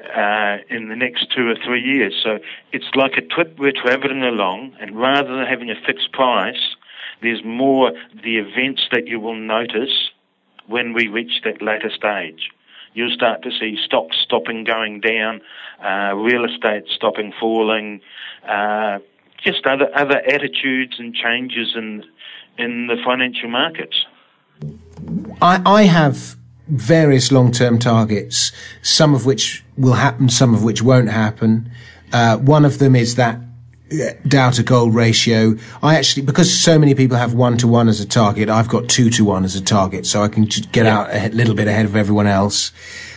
uh, 0.00 0.58
in 0.68 0.88
the 0.88 0.96
next 0.96 1.26
two 1.34 1.48
or 1.48 1.56
three 1.64 1.82
years. 1.82 2.14
So 2.22 2.38
it's 2.72 2.90
like 2.94 3.12
a 3.16 3.22
trip 3.22 3.56
we're 3.58 3.72
traveling 3.72 4.22
along, 4.22 4.74
and 4.80 4.98
rather 4.98 5.36
than 5.36 5.46
having 5.46 5.70
a 5.70 5.76
fixed 5.86 6.12
price, 6.12 6.76
there's 7.22 7.44
more 7.44 7.92
the 8.22 8.38
events 8.38 8.82
that 8.90 9.06
you 9.06 9.20
will 9.20 9.36
notice 9.36 10.10
when 10.66 10.92
we 10.92 11.08
reach 11.08 11.42
that 11.44 11.62
later 11.62 11.90
stage. 11.90 12.50
You'll 12.94 13.14
start 13.14 13.42
to 13.42 13.50
see 13.50 13.78
stocks 13.82 14.16
stopping 14.22 14.64
going 14.64 15.00
down, 15.00 15.40
uh, 15.82 16.14
real 16.14 16.44
estate 16.44 16.84
stopping 16.94 17.32
falling, 17.40 18.00
uh, 18.46 18.98
just 19.42 19.66
other 19.66 19.88
other 19.94 20.18
attitudes 20.18 20.96
and 20.98 21.14
changes 21.14 21.74
in 21.74 22.04
in 22.58 22.88
the 22.88 22.96
financial 23.04 23.48
markets. 23.48 24.04
I, 25.40 25.62
I 25.64 25.82
have 25.84 26.36
various 26.72 27.30
long-term 27.30 27.78
targets, 27.78 28.50
some 28.82 29.14
of 29.14 29.26
which 29.26 29.64
will 29.76 29.94
happen, 29.94 30.28
some 30.28 30.54
of 30.54 30.64
which 30.64 30.82
won't 30.82 31.10
happen. 31.10 31.70
Uh, 32.12 32.36
one 32.38 32.64
of 32.64 32.78
them 32.78 32.96
is 32.96 33.14
that 33.16 33.38
Dow 34.26 34.50
to 34.50 34.62
gold 34.62 34.94
ratio. 34.94 35.54
I 35.82 35.96
actually, 35.96 36.22
because 36.22 36.50
so 36.58 36.78
many 36.78 36.94
people 36.94 37.18
have 37.18 37.34
one 37.34 37.58
to 37.58 37.68
one 37.68 37.88
as 37.88 38.00
a 38.00 38.06
target, 38.06 38.48
I've 38.48 38.68
got 38.68 38.88
two 38.88 39.10
to 39.10 39.24
one 39.24 39.44
as 39.44 39.54
a 39.54 39.60
target, 39.60 40.06
so 40.06 40.22
I 40.22 40.28
can 40.28 40.44
get 40.44 40.86
out 40.86 41.10
a 41.12 41.28
little 41.28 41.54
bit 41.54 41.68
ahead 41.68 41.84
of 41.84 41.94
everyone 41.94 42.26
else. 42.26 42.72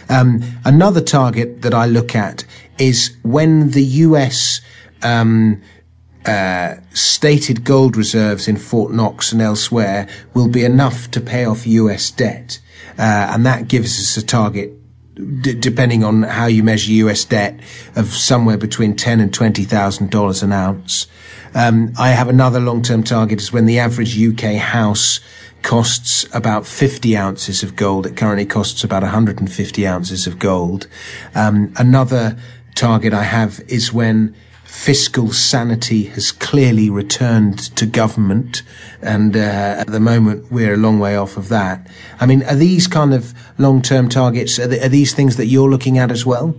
Um, 0.09 0.43
another 0.65 1.01
target 1.01 1.61
that 1.61 1.73
I 1.73 1.85
look 1.85 2.13
at 2.13 2.43
is 2.77 3.15
when 3.23 3.71
the 3.71 3.83
US 3.83 4.59
um, 5.01 5.61
uh, 6.25 6.75
stated 6.93 7.63
gold 7.63 7.95
reserves 7.95 8.47
in 8.47 8.57
Fort 8.57 8.91
Knox 8.91 9.31
and 9.31 9.41
elsewhere 9.41 10.07
will 10.33 10.49
be 10.49 10.65
enough 10.65 11.09
to 11.11 11.21
pay 11.21 11.45
off 11.45 11.65
US 11.65 12.11
debt, 12.11 12.59
uh, 12.97 13.31
and 13.33 13.45
that 13.45 13.67
gives 13.67 13.99
us 13.99 14.17
a 14.21 14.25
target 14.25 14.71
D- 15.15 15.53
depending 15.53 16.03
on 16.03 16.23
how 16.23 16.45
you 16.45 16.61
measure 16.61 16.91
US 16.91 17.23
debt, 17.23 17.59
of 17.95 18.07
somewhere 18.07 18.57
between 18.57 18.97
ten 18.97 19.21
and 19.21 19.33
twenty 19.33 19.63
thousand 19.63 20.11
dollars 20.11 20.43
an 20.43 20.51
ounce. 20.51 21.07
Um, 21.53 21.93
I 21.97 22.09
have 22.09 22.27
another 22.27 22.59
long-term 22.59 23.03
target 23.03 23.39
is 23.39 23.53
when 23.53 23.65
the 23.65 23.79
average 23.79 24.21
UK 24.21 24.55
house 24.55 25.21
costs 25.61 26.27
about 26.33 26.67
50 26.67 27.15
ounces 27.15 27.63
of 27.63 27.77
gold. 27.77 28.05
It 28.05 28.17
currently 28.17 28.45
costs 28.45 28.83
about 28.83 29.03
150 29.03 29.87
ounces 29.87 30.27
of 30.27 30.37
gold. 30.37 30.87
Um, 31.33 31.73
another 31.77 32.37
target 32.75 33.13
I 33.13 33.23
have 33.23 33.61
is 33.69 33.93
when 33.93 34.35
fiscal 34.75 35.31
sanity 35.31 36.03
has 36.03 36.31
clearly 36.31 36.89
returned 36.89 37.57
to 37.75 37.85
government, 37.87 38.61
and 39.01 39.35
uh, 39.35 39.39
at 39.79 39.87
the 39.87 39.99
moment 39.99 40.51
we're 40.51 40.75
a 40.75 40.77
long 40.77 40.99
way 40.99 41.15
off 41.15 41.37
of 41.37 41.49
that. 41.49 41.87
I 42.19 42.27
mean, 42.27 42.43
are 42.43 42.55
these 42.55 42.85
kind 42.85 43.13
of 43.13 43.33
long-term 43.57 44.09
targets? 44.09 44.59
Are, 44.59 44.65
are 44.65 44.89
these 44.89 45.13
things 45.13 45.37
that 45.37 45.47
you're 45.47 45.69
looking 45.69 45.97
at 45.97 46.11
as 46.11 46.23
well? 46.23 46.55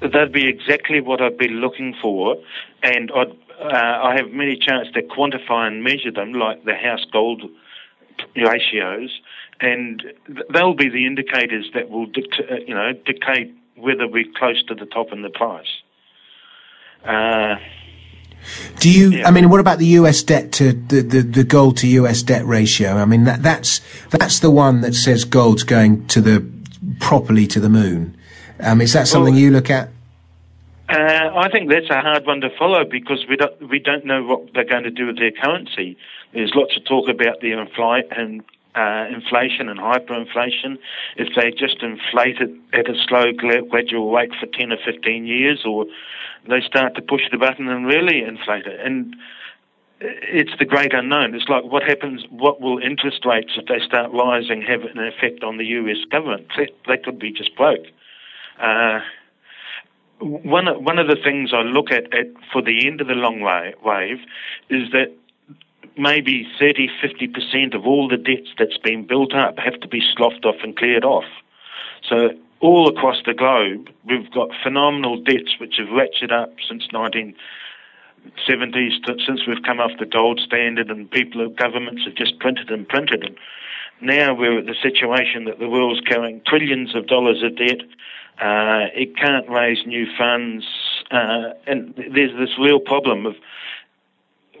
That'd 0.00 0.32
be 0.32 0.48
exactly 0.48 1.00
what 1.00 1.20
I'd 1.20 1.38
be 1.38 1.48
looking 1.48 1.94
for, 2.02 2.36
and 2.82 3.12
uh, 3.12 3.26
i 3.60 4.16
have 4.16 4.32
many 4.32 4.56
chances 4.56 4.92
to 4.94 5.02
quantify 5.02 5.68
and 5.68 5.84
measure 5.84 6.10
them, 6.10 6.32
like 6.32 6.64
the 6.64 6.74
house 6.74 7.04
gold 7.12 7.42
ratios, 8.34 9.20
and 9.60 10.02
they'll 10.52 10.74
be 10.74 10.88
the 10.88 11.06
indicators 11.06 11.70
that 11.74 11.90
will 11.90 12.06
dict- 12.06 12.40
uh, 12.50 12.56
you 12.66 12.74
know 12.74 12.92
dictate 13.04 13.54
whether 13.76 14.08
we're 14.08 14.32
close 14.36 14.64
to 14.64 14.74
the 14.74 14.86
top 14.86 15.12
in 15.12 15.22
the 15.22 15.30
price. 15.30 15.82
Uh, 17.04 17.56
do 18.78 18.90
you? 18.90 19.10
Yeah. 19.10 19.28
I 19.28 19.30
mean, 19.30 19.50
what 19.50 19.60
about 19.60 19.78
the 19.78 19.86
U.S. 19.86 20.22
debt 20.22 20.52
to 20.52 20.72
the, 20.72 21.02
the, 21.02 21.20
the 21.20 21.44
gold 21.44 21.76
to 21.78 21.86
U.S. 21.88 22.22
debt 22.22 22.44
ratio? 22.46 22.96
I 22.96 23.04
mean, 23.04 23.24
that 23.24 23.42
that's 23.42 23.80
that's 24.10 24.40
the 24.40 24.50
one 24.50 24.80
that 24.80 24.94
says 24.94 25.24
gold's 25.24 25.62
going 25.62 26.06
to 26.08 26.20
the 26.20 26.46
properly 26.98 27.46
to 27.48 27.60
the 27.60 27.68
moon. 27.68 28.16
Um, 28.60 28.80
is 28.80 28.92
that 28.92 29.08
something 29.08 29.34
well, 29.34 29.42
you 29.42 29.50
look 29.50 29.70
at? 29.70 29.90
Uh, 30.88 31.30
I 31.36 31.48
think 31.50 31.70
that's 31.70 31.88
a 31.88 32.00
hard 32.00 32.26
one 32.26 32.40
to 32.40 32.50
follow 32.58 32.84
because 32.84 33.24
we 33.28 33.36
don't 33.36 33.68
we 33.68 33.78
don't 33.78 34.04
know 34.04 34.24
what 34.24 34.52
they're 34.54 34.64
going 34.64 34.84
to 34.84 34.90
do 34.90 35.06
with 35.06 35.18
their 35.18 35.30
currency. 35.30 35.96
There's 36.32 36.52
lots 36.54 36.76
of 36.76 36.84
talk 36.84 37.08
about 37.08 37.40
the 37.40 37.52
infl- 37.52 38.18
and 38.18 38.42
uh, 38.74 39.06
inflation 39.12 39.68
and 39.68 39.80
hyperinflation. 39.80 40.78
If 41.16 41.34
they 41.34 41.50
just 41.50 41.82
inflate 41.82 42.38
it 42.40 42.50
at 42.72 42.88
a 42.88 42.94
slow, 43.06 43.32
gradual 43.32 44.12
rate 44.12 44.32
for 44.38 44.46
10 44.46 44.72
or 44.72 44.78
15 44.84 45.26
years, 45.26 45.64
or 45.64 45.86
they 46.48 46.60
start 46.60 46.94
to 46.94 47.02
push 47.02 47.22
the 47.30 47.38
button 47.38 47.68
and 47.68 47.86
really 47.86 48.22
inflate 48.22 48.66
it. 48.66 48.80
And 48.84 49.14
it's 50.00 50.52
the 50.58 50.64
great 50.64 50.94
unknown. 50.94 51.34
It's 51.34 51.48
like 51.48 51.64
what 51.64 51.82
happens, 51.82 52.24
what 52.30 52.60
will 52.60 52.78
interest 52.78 53.24
rates, 53.24 53.52
if 53.56 53.66
they 53.66 53.84
start 53.84 54.10
rising, 54.12 54.62
have 54.62 54.82
an 54.82 54.98
effect 54.98 55.44
on 55.44 55.58
the 55.58 55.64
US 55.64 55.98
government? 56.10 56.48
They 56.56 56.96
could 56.96 57.18
be 57.18 57.32
just 57.32 57.54
broke. 57.56 57.86
Uh, 58.58 59.00
one, 60.20 60.66
one 60.84 60.98
of 60.98 61.06
the 61.06 61.16
things 61.22 61.50
I 61.54 61.62
look 61.62 61.90
at, 61.90 62.12
at 62.14 62.26
for 62.52 62.62
the 62.62 62.86
end 62.86 63.00
of 63.00 63.08
the 63.08 63.14
long 63.14 63.40
wave 63.40 64.18
is 64.68 64.90
that 64.92 65.12
maybe 65.96 66.46
30, 66.58 66.88
50% 67.02 67.74
of 67.74 67.86
all 67.86 68.08
the 68.08 68.16
debts 68.16 68.48
that's 68.58 68.78
been 68.78 69.06
built 69.06 69.34
up 69.34 69.58
have 69.58 69.80
to 69.80 69.88
be 69.88 70.02
sloughed 70.16 70.44
off 70.44 70.56
and 70.62 70.76
cleared 70.76 71.04
off. 71.04 71.24
So 72.08 72.30
all 72.60 72.88
across 72.88 73.16
the 73.24 73.34
globe, 73.34 73.88
we've 74.04 74.30
got 74.30 74.50
phenomenal 74.62 75.20
debts 75.22 75.58
which 75.58 75.76
have 75.78 75.88
ratcheted 75.88 76.32
up 76.32 76.54
since 76.68 76.86
1970s, 76.88 77.34
since 79.26 79.46
we've 79.46 79.62
come 79.64 79.80
off 79.80 79.92
the 79.98 80.06
gold 80.06 80.40
standard 80.40 80.90
and 80.90 81.10
people, 81.10 81.48
governments 81.48 82.04
have 82.04 82.14
just 82.14 82.38
printed 82.38 82.70
and 82.70 82.88
printed. 82.88 83.24
And 83.24 83.36
now 84.02 84.34
we're 84.34 84.58
at 84.58 84.66
the 84.66 84.76
situation 84.82 85.44
that 85.44 85.58
the 85.58 85.68
world's 85.68 86.00
carrying 86.02 86.42
trillions 86.46 86.94
of 86.94 87.06
dollars 87.06 87.42
of 87.42 87.56
debt. 87.56 87.80
Uh, 88.40 88.88
it 88.94 89.16
can't 89.16 89.48
raise 89.48 89.86
new 89.86 90.06
funds. 90.16 90.64
Uh, 91.10 91.50
and 91.66 91.94
there's 91.96 92.36
this 92.38 92.58
real 92.58 92.80
problem 92.80 93.26
of 93.26 93.34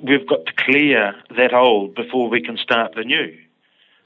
we've 0.02 0.26
got 0.26 0.46
to 0.46 0.52
clear 0.56 1.14
that 1.36 1.52
old 1.52 1.94
before 1.94 2.28
we 2.28 2.42
can 2.42 2.56
start 2.56 2.94
the 2.94 3.04
new. 3.04 3.36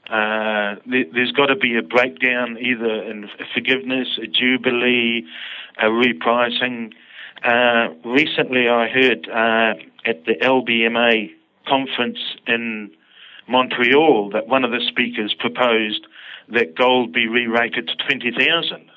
Uh, 0.09 0.75
there, 0.85 1.05
has 1.15 1.31
got 1.31 1.47
to 1.47 1.55
be 1.55 1.77
a 1.77 1.81
breakdown, 1.81 2.57
either 2.59 3.03
in 3.03 3.27
forgiveness, 3.53 4.19
a 4.21 4.27
jubilee, 4.27 5.25
a 5.79 5.85
repricing. 5.85 6.93
Uh, 7.43 7.93
recently, 8.03 8.69
I 8.69 8.87
heard 8.87 9.27
uh, 9.27 9.73
at 10.05 10.25
the 10.25 10.35
LBMA 10.41 11.31
conference 11.67 12.19
in 12.45 12.91
Montreal 13.47 14.29
that 14.31 14.47
one 14.47 14.63
of 14.63 14.71
the 14.71 14.83
speakers 14.87 15.33
proposed 15.39 16.05
that 16.49 16.75
gold 16.75 17.11
be 17.11 17.27
re-rated 17.27 17.87
to 17.87 17.95
twenty 18.07 18.31
thousand, 18.31 18.91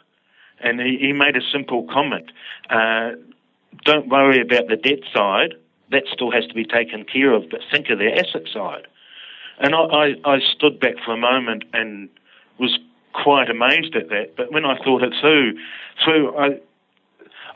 and 0.60 0.78
he, 0.80 0.98
he, 1.00 1.12
made 1.12 1.36
a 1.36 1.42
simple 1.50 1.86
comment: 1.90 2.30
uh, 2.68 3.12
"Don't 3.84 4.08
worry 4.08 4.42
about 4.42 4.68
the 4.68 4.76
debt 4.76 5.00
side." 5.14 5.54
That 5.90 6.04
still 6.12 6.30
has 6.30 6.46
to 6.46 6.54
be 6.54 6.64
taken 6.64 7.04
care 7.04 7.32
of, 7.32 7.44
but 7.50 7.60
think 7.70 7.88
of 7.90 7.98
the 7.98 8.12
asset 8.12 8.46
side. 8.52 8.86
And 9.58 9.74
I, 9.74 9.80
I, 9.80 10.14
I 10.24 10.38
stood 10.54 10.78
back 10.78 10.94
for 11.04 11.12
a 11.12 11.16
moment 11.16 11.64
and 11.72 12.08
was 12.58 12.78
quite 13.12 13.50
amazed 13.50 13.96
at 13.96 14.08
that. 14.10 14.36
But 14.36 14.52
when 14.52 14.64
I 14.64 14.76
thought 14.84 15.02
it 15.02 15.14
through, 15.20 15.58
through 16.04 16.36
I, 16.36 16.60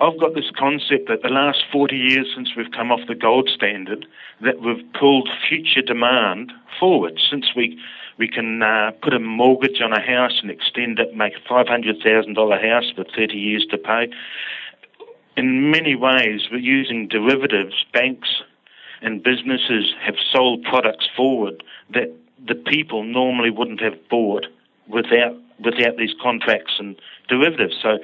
I've 0.00 0.18
got 0.18 0.34
this 0.34 0.50
concept 0.58 1.08
that 1.08 1.22
the 1.22 1.28
last 1.28 1.62
40 1.70 1.96
years 1.96 2.26
since 2.34 2.50
we've 2.56 2.72
come 2.72 2.90
off 2.90 3.00
the 3.06 3.14
gold 3.14 3.48
standard, 3.54 4.06
that 4.40 4.60
we've 4.60 4.84
pulled 4.98 5.28
future 5.48 5.82
demand 5.82 6.52
forward. 6.80 7.20
Since 7.30 7.54
we 7.54 7.78
we 8.18 8.28
can 8.28 8.62
uh, 8.62 8.90
put 9.02 9.14
a 9.14 9.18
mortgage 9.18 9.80
on 9.80 9.92
a 9.92 10.00
house 10.00 10.38
and 10.42 10.50
extend 10.50 10.98
it, 10.98 11.16
make 11.16 11.32
a 11.34 11.52
$500,000 11.52 12.70
house 12.70 12.92
for 12.94 13.04
30 13.04 13.34
years 13.34 13.66
to 13.70 13.78
pay 13.78 14.10
in 15.36 15.70
many 15.70 15.94
ways, 15.94 16.42
we're 16.50 16.58
using 16.58 17.08
derivatives. 17.08 17.84
Banks 17.92 18.28
and 19.00 19.22
businesses 19.22 19.94
have 20.04 20.14
sold 20.32 20.62
products 20.64 21.08
forward 21.16 21.62
that 21.92 22.12
the 22.46 22.54
people 22.54 23.04
normally 23.04 23.50
wouldn't 23.50 23.80
have 23.80 23.96
bought 24.08 24.46
without 24.88 25.36
without 25.58 25.96
these 25.96 26.12
contracts 26.20 26.74
and 26.78 26.96
derivatives. 27.28 27.76
So 27.80 27.98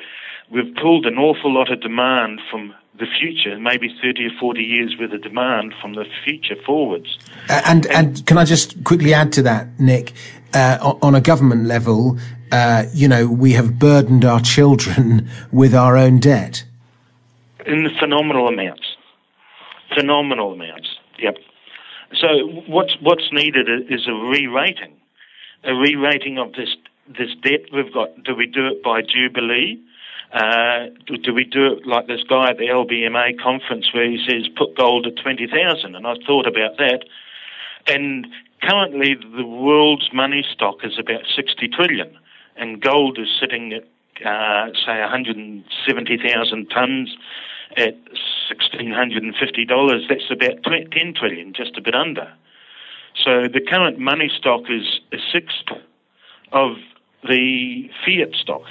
we've 0.50 0.75
pulled 0.76 1.06
an 1.06 1.18
awful 1.18 1.52
lot 1.52 1.73
of 1.73 1.80
demand 1.80 2.40
from 2.50 2.73
the 2.99 3.06
future, 3.20 3.58
maybe 3.58 3.88
30 4.02 4.26
or 4.26 4.30
40 4.40 4.62
years 4.62 4.97
worth 4.99 5.12
of 5.12 5.23
demand 5.23 5.75
from 5.80 5.94
the 5.94 6.04
future 6.25 6.56
forwards. 6.64 7.18
Uh, 7.49 7.62
and, 7.66 7.87
and, 7.87 8.16
and 8.16 8.26
can 8.26 8.38
I 8.38 8.44
just 8.44 8.82
quickly 8.85 9.14
add 9.14 9.32
to 9.35 9.42
that, 9.42 9.78
Nick? 9.80 10.12
Uh, 10.54 10.94
on 11.02 11.14
a 11.14 11.20
government 11.20 11.66
level, 11.66 12.18
uh, 12.52 12.85
you 12.92 13.06
know, 13.08 13.26
we 13.28 13.52
have 13.52 13.78
burdened 13.78 14.25
our 14.25 14.40
children 14.40 15.28
with 15.52 15.75
our 15.75 15.97
own 15.97 16.18
debt 16.18 16.64
in 17.69 17.89
phenomenal 18.01 18.49
amounts. 18.49 18.97
Phenomenal 19.95 20.53
amounts. 20.53 20.89
Yep. 21.19 21.37
So 22.21 22.29
what's 22.67 22.97
what's 23.01 23.29
needed 23.33 23.69
is 23.91 24.07
a 24.09 24.15
re-rating, 24.15 24.97
a 25.65 25.75
re-rating 25.75 26.39
of 26.39 26.53
this 26.53 26.75
this 27.07 27.31
debt 27.43 27.73
we've 27.73 27.93
got. 27.93 28.23
Do 28.25 28.35
we 28.35 28.47
do 28.47 28.67
it 28.67 28.83
by 28.83 29.03
jubilee? 29.03 29.81
Uh, 30.33 30.93
do, 31.07 31.17
do, 31.17 31.33
we 31.33 31.45
do 31.45 31.73
it 31.73 31.87
like 31.87 32.07
this 32.07 32.23
guy 32.29 32.51
at 32.51 32.59
the 32.59 32.67
LBMA 32.67 33.41
conference 33.41 33.87
where 33.95 34.11
he 34.11 34.23
says 34.29 34.47
put 34.57 34.77
gold 34.77 35.07
at 35.07 35.23
twenty 35.23 35.47
thousand? 35.47 35.95
And 35.95 36.07
I 36.07 36.15
thought 36.27 36.47
about 36.47 36.77
that. 36.79 37.05
And 37.87 38.27
currently, 38.63 39.15
the 39.15 39.47
world's 39.47 40.11
money 40.13 40.45
stock 40.53 40.77
is 40.85 40.99
about 40.99 41.23
sixty 41.35 41.69
trillion, 41.69 42.17
and 42.57 42.81
gold 42.81 43.19
is 43.19 43.29
sitting 43.41 43.73
at 43.73 43.85
uh, 44.25 44.67
say 44.85 44.99
170,000 45.01 46.67
tons 46.71 47.17
at 47.77 47.97
$1,650, 48.51 50.09
that's 50.09 50.31
about 50.31 50.63
10 50.63 51.15
trillion, 51.15 51.53
just 51.53 51.77
a 51.77 51.81
bit 51.81 51.95
under. 51.95 52.33
So 53.25 53.49
the 53.49 53.61
current 53.61 53.99
money 53.99 54.31
stock 54.37 54.63
is 54.69 55.01
a 55.13 55.19
sixth 55.33 55.69
of 56.53 56.77
the 57.25 57.91
fiat 58.05 58.35
stock. 58.35 58.63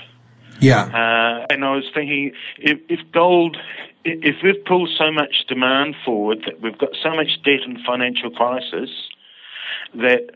Yeah. 0.59 0.85
Uh, 0.85 1.45
and 1.49 1.63
I 1.63 1.75
was 1.75 1.85
thinking, 1.93 2.31
if, 2.57 2.79
if 2.89 2.99
gold, 3.11 3.57
if 4.03 4.37
we've 4.43 4.63
pulled 4.65 4.89
so 4.97 5.11
much 5.11 5.45
demand 5.47 5.95
forward 6.03 6.43
that 6.45 6.61
we've 6.61 6.77
got 6.77 6.91
so 7.01 7.13
much 7.15 7.41
debt 7.43 7.61
and 7.65 7.77
financial 7.85 8.31
crisis, 8.31 8.89
that 9.93 10.31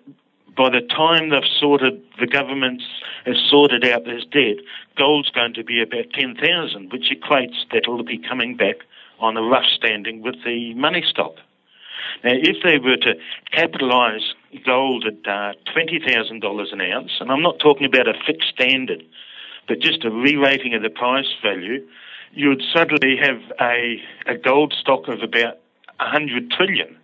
by 0.56 0.70
the 0.70 0.82
time 0.82 1.30
they've 1.30 1.44
sorted, 1.60 2.02
the 2.20 2.28
governments 2.28 2.84
have 3.26 3.36
sorted 3.50 3.86
out 3.86 4.04
this 4.04 4.24
debt, 4.32 4.58
gold's 4.98 5.30
going 5.30 5.54
to 5.54 5.64
be 5.64 5.82
about 5.82 6.12
10,000, 6.14 6.92
which 6.92 7.12
equates 7.12 7.56
that 7.72 7.84
it'll 7.84 8.04
be 8.04 8.18
coming 8.18 8.58
back 8.58 8.78
on 9.20 9.38
a 9.38 9.42
rough 9.42 9.66
standing 9.76 10.22
with 10.22 10.36
the 10.44 10.74
money 10.74 11.04
stock. 11.08 11.36
Now, 12.24 12.34
if 12.34 12.58
they 12.64 12.78
were 12.80 12.98
to 12.98 13.14
capitalise 13.52 14.34
gold 14.66 15.06
at 15.06 15.30
uh, 15.30 15.54
$20,000 15.76 16.74
an 16.74 16.82
ounce, 16.82 17.12
and 17.20 17.32
I'm 17.32 17.42
not 17.42 17.60
talking 17.60 17.86
about 17.86 18.08
a 18.08 18.14
fixed 18.26 18.50
standard, 18.50 19.04
but 19.68 19.80
just 19.80 20.04
a 20.04 20.12
re-rating 20.12 20.74
of 20.74 20.82
the 20.82 20.90
price 20.90 21.34
value, 21.42 21.88
you 22.34 22.50
would 22.50 22.64
suddenly 22.74 23.18
have 23.18 23.42
a, 23.60 24.02
a 24.26 24.38
gold 24.38 24.74
stock 24.80 25.08
of 25.08 25.22
about 25.22 25.60
100 26.00 26.52
trillion 26.52 26.98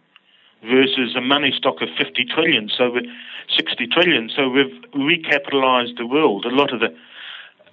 versus 0.64 1.16
a 1.16 1.22
money 1.22 1.54
stock 1.56 1.82
of 1.82 1.90
50 1.98 2.26
trillion, 2.26 2.70
so 2.76 2.92
we're 2.92 3.10
60 3.56 3.88
trillion. 3.88 4.30
So 4.36 4.50
we've 4.50 4.74
recapitalised 4.94 5.98
the 5.98 6.06
world. 6.06 6.46
A 6.46 6.50
lot 6.50 6.74
of 6.74 6.80
the 6.80 6.96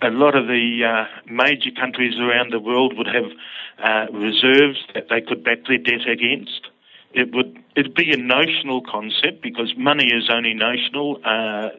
a 0.02 0.10
lot 0.10 0.34
of 0.36 0.46
the 0.48 0.84
uh, 0.84 1.04
major 1.30 1.70
countries 1.70 2.18
around 2.18 2.52
the 2.52 2.60
world 2.60 2.94
would 2.98 3.06
have 3.06 3.30
uh, 3.82 4.12
reserves 4.12 4.78
that 4.92 5.08
they 5.08 5.20
could 5.20 5.42
back 5.42 5.64
their 5.66 5.78
debt 5.78 6.06
against. 6.06 6.68
It 7.12 7.34
would 7.34 7.62
it'd 7.76 7.94
be 7.94 8.12
a 8.12 8.16
notional 8.16 8.82
concept 8.82 9.40
because 9.40 9.72
money 9.76 10.06
is 10.06 10.28
only 10.30 10.52
notional. 10.52 11.20
Uh, 11.24 11.70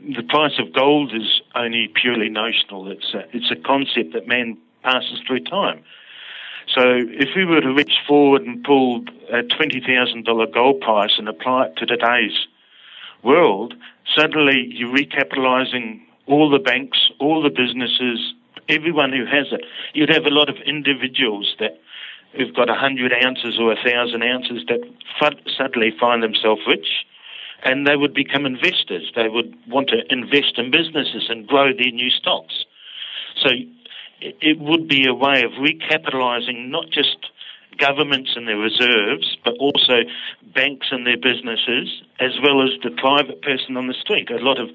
the 0.00 0.22
price 0.22 0.58
of 0.58 0.72
gold 0.72 1.12
is 1.14 1.42
only 1.54 1.88
purely 1.94 2.28
notional. 2.28 2.90
It's 2.90 3.12
a, 3.14 3.24
it's 3.36 3.50
a 3.50 3.56
concept 3.56 4.12
that 4.14 4.26
man 4.26 4.56
passes 4.82 5.20
through 5.26 5.44
time. 5.44 5.82
So 6.74 6.82
if 6.84 7.30
we 7.34 7.44
were 7.44 7.60
to 7.60 7.72
reach 7.72 7.98
forward 8.06 8.42
and 8.42 8.62
pull 8.62 9.04
a 9.32 9.42
$20,000 9.42 10.54
gold 10.54 10.80
price 10.80 11.12
and 11.18 11.28
apply 11.28 11.66
it 11.66 11.76
to 11.76 11.86
today's 11.86 12.46
world, 13.22 13.74
suddenly 14.14 14.68
you're 14.70 14.94
recapitalizing 14.94 16.00
all 16.26 16.50
the 16.50 16.58
banks, 16.58 17.10
all 17.18 17.42
the 17.42 17.50
businesses, 17.50 18.34
everyone 18.68 19.12
who 19.12 19.24
has 19.24 19.46
it. 19.50 19.64
You'd 19.94 20.12
have 20.12 20.26
a 20.26 20.30
lot 20.30 20.50
of 20.50 20.56
individuals 20.66 21.54
that 21.58 21.80
who've 22.36 22.54
got 22.54 22.68
100 22.68 23.12
ounces 23.24 23.58
or 23.58 23.68
1,000 23.68 24.22
ounces 24.22 24.64
that 24.68 24.80
suddenly 25.56 25.90
find 25.98 26.22
themselves 26.22 26.60
rich 26.66 27.06
and 27.62 27.86
they 27.86 27.96
would 27.96 28.14
become 28.14 28.46
investors. 28.46 29.10
They 29.16 29.28
would 29.28 29.56
want 29.66 29.88
to 29.88 30.02
invest 30.10 30.58
in 30.58 30.70
businesses 30.70 31.26
and 31.28 31.46
grow 31.46 31.72
their 31.72 31.90
new 31.90 32.10
stocks. 32.10 32.64
So 33.42 33.50
it 34.20 34.58
would 34.58 34.88
be 34.88 35.06
a 35.06 35.14
way 35.14 35.42
of 35.42 35.52
recapitalising 35.52 36.68
not 36.68 36.90
just 36.90 37.16
governments 37.78 38.32
and 38.34 38.48
their 38.48 38.58
reserves, 38.58 39.36
but 39.44 39.54
also 39.60 40.02
banks 40.54 40.88
and 40.90 41.06
their 41.06 41.16
businesses, 41.16 42.02
as 42.18 42.32
well 42.42 42.62
as 42.62 42.70
the 42.82 42.90
private 42.90 43.40
person 43.42 43.76
on 43.76 43.86
the 43.86 43.94
street. 43.94 44.30
A 44.30 44.38
lot 44.38 44.58
of 44.58 44.68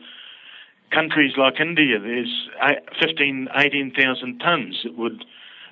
countries 0.92 1.34
like 1.38 1.60
India, 1.60 2.00
there's 2.00 2.50
15, 3.02 3.50
18,000 3.56 4.40
tonnes 4.40 4.84
that 4.84 4.98
would 4.98 5.26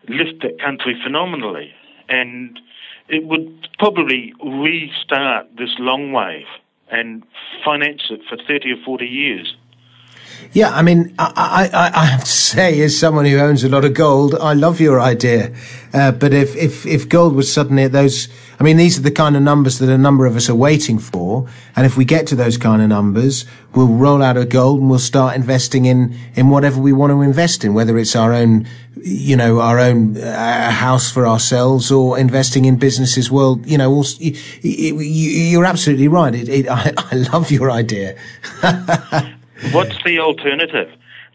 lift 0.10 0.42
that 0.42 0.60
country 0.60 1.00
phenomenally. 1.02 1.72
And 2.10 2.60
it 3.08 3.26
would 3.26 3.70
probably 3.80 4.34
restart 4.44 5.48
this 5.58 5.76
long 5.80 6.12
wave 6.12 6.48
and 6.90 7.24
finance 7.64 8.04
it 8.10 8.22
for 8.28 8.38
30 8.38 8.74
or 8.74 8.84
40 8.84 9.06
years. 9.06 9.56
Yeah, 10.54 10.70
I 10.70 10.82
mean, 10.82 11.16
I, 11.18 11.70
I, 11.74 12.02
I, 12.02 12.06
have 12.06 12.26
to 12.26 12.30
say, 12.30 12.82
as 12.82 12.98
someone 12.98 13.26
who 13.26 13.38
owns 13.38 13.64
a 13.64 13.70
lot 13.70 13.86
of 13.86 13.94
gold, 13.94 14.36
I 14.36 14.54
love 14.54 14.82
your 14.82 15.00
idea. 15.00 15.54
Uh, 15.94 16.12
but 16.12 16.34
if, 16.34 16.56
if, 16.58 16.86
if 16.86 17.08
gold 17.08 17.36
was 17.36 17.52
suddenly 17.52 17.84
at 17.84 17.94
those, 17.94 18.28
I 18.60 18.64
mean, 18.64 18.76
these 18.76 19.00
are 19.00 19.02
the 19.02 19.12
kind 19.12 19.38
of 19.38 19.44
numbers 19.44 19.80
that 19.80 19.90
a 19.90 19.98
number 19.98 20.26
of 20.26 20.36
us 20.36 20.50
are 20.50 20.56
waiting 20.56 21.00
for. 21.00 21.48
And 21.76 21.86
if 21.86 21.96
we 21.96 22.04
get 22.04 22.28
to 22.28 22.36
those 22.36 22.58
kind 22.58 22.82
of 22.82 22.90
numbers, 22.90 23.46
we'll 23.74 23.88
roll 23.88 24.22
out 24.22 24.36
of 24.36 24.50
gold 24.50 24.82
and 24.82 24.90
we'll 24.90 25.00
start 25.00 25.38
investing 25.38 25.86
in, 25.86 26.18
in 26.36 26.50
whatever 26.50 26.82
we 26.82 26.92
want 26.92 27.12
to 27.12 27.22
invest 27.22 27.64
in, 27.64 27.74
whether 27.74 27.98
it's 27.98 28.16
our 28.16 28.34
own, 28.34 28.68
you 28.96 29.38
know, 29.38 29.62
our 29.62 29.80
own 29.80 30.18
uh, 30.18 30.70
house 30.70 31.10
for 31.10 31.26
ourselves 31.28 31.92
or 31.92 32.20
investing 32.20 32.66
in 32.66 32.76
businesses. 32.76 33.32
Well, 33.32 33.62
you 33.64 33.78
know, 33.78 33.92
also, 33.92 34.18
you, 34.22 35.62
are 35.62 35.66
absolutely 35.66 36.10
right. 36.10 36.36
It, 36.36 36.50
it, 36.50 36.68
I, 36.70 36.94
I 36.98 37.16
love 37.16 37.52
your 37.52 37.72
idea. 37.72 38.18
What's 39.70 40.04
the 40.04 40.20
alternative? 40.20 40.90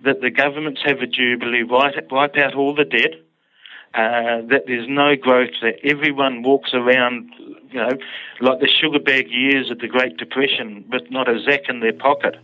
That 0.05 0.21
the 0.21 0.31
governments 0.31 0.83
have 0.85 1.01
a 1.01 1.07
jubilee, 1.07 1.63
wipe, 1.63 2.13
out 2.13 2.55
all 2.55 2.75
the 2.75 2.85
debt, 2.85 3.15
uh, 3.95 4.43
that 4.49 4.65
there's 4.67 4.89
no 4.89 5.17
growth, 5.17 5.53
that 5.63 5.79
everyone 5.83 6.43
walks 6.43 6.75
around, 6.75 7.31
you 7.71 7.79
know, 7.81 7.93
like 8.41 8.61
the 8.61 8.69
sugar 8.69 8.99
bag 8.99 9.31
years 9.31 9.71
of 9.71 9.79
the 9.79 9.89
Great 9.89 10.19
Depression, 10.19 10.85
with 10.91 11.11
not 11.11 11.29
a 11.29 11.41
zack 11.41 11.69
in 11.69 11.81
their 11.81 11.95
pocket. 11.95 12.37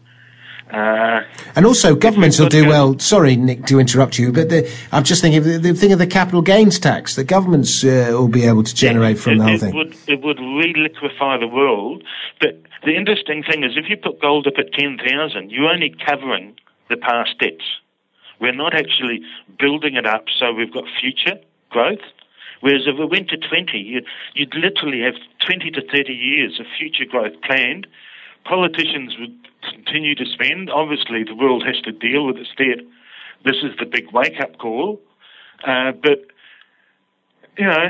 Uh, 0.71 1.23
and 1.55 1.67
also, 1.67 1.95
governments 1.95 2.39
will 2.39 2.49
do 2.49 2.67
well. 2.67 2.99
Sorry, 2.99 3.37
Nick, 3.37 3.67
to 3.67 3.79
interrupt 3.79 4.19
you, 4.19 4.33
but 4.33 4.49
the, 4.49 4.71
I'm 4.91 5.05
just 5.05 5.21
thinking 5.21 5.43
the, 5.43 5.59
the 5.59 5.75
thing 5.75 5.93
of 5.93 5.99
the 5.99 6.07
capital 6.07 6.41
gains 6.41 6.79
tax. 6.79 7.15
The 7.17 7.25
governments 7.25 7.85
uh, 7.85 8.09
will 8.13 8.29
be 8.29 8.45
able 8.45 8.63
to 8.63 8.75
generate 8.75 9.19
from 9.19 9.35
it, 9.35 9.39
the 9.39 9.45
whole 9.45 9.55
it 9.55 9.59
thing. 9.59 9.75
Would, 9.75 9.97
it 10.07 10.23
would 10.23 10.39
re-liquefy 10.39 11.39
the 11.39 11.49
world. 11.49 12.05
But 12.41 12.63
the 12.85 12.97
interesting 12.97 13.43
thing 13.43 13.65
is, 13.65 13.73
if 13.77 13.91
you 13.91 13.97
put 13.97 14.21
gold 14.21 14.47
up 14.47 14.55
at 14.57 14.73
ten 14.73 14.99
thousand, 14.99 15.51
you're 15.51 15.71
only 15.71 15.95
covering 16.07 16.57
the 16.89 16.97
past 16.97 17.39
debts. 17.39 17.65
We're 18.41 18.55
not 18.55 18.75
actually 18.75 19.21
building 19.59 19.95
it 19.95 20.07
up 20.07 20.25
so 20.39 20.53
we've 20.53 20.73
got 20.73 20.85
future 21.01 21.39
growth. 21.71 22.03
Whereas 22.61 22.83
if 22.87 22.99
we 22.99 23.07
went 23.07 23.29
to 23.31 23.37
20, 23.37 23.77
you'd, 23.77 24.07
you'd 24.35 24.55
literally 24.55 25.03
have 25.03 25.15
20 25.45 25.71
to 25.73 25.83
30 25.83 26.13
years 26.13 26.61
of 26.61 26.67
future 26.79 27.05
growth 27.05 27.35
planned. 27.43 27.87
Politicians 28.45 29.17
would 29.19 29.37
continue 29.63 30.15
to 30.15 30.25
spend. 30.27 30.71
Obviously, 30.71 31.25
the 31.25 31.35
world 31.35 31.65
has 31.67 31.81
to 31.83 31.93
deal 31.93 32.27
with 32.27 32.37
its 32.37 32.51
debt. 32.57 32.85
This 33.45 33.57
is 33.63 33.73
the 33.79 33.87
big 33.87 34.13
wake 34.13 34.41
up 34.41 34.59
call. 34.59 35.01
Uh, 35.67 35.93
but, 35.93 36.27
you 37.57 37.67
know, 37.67 37.89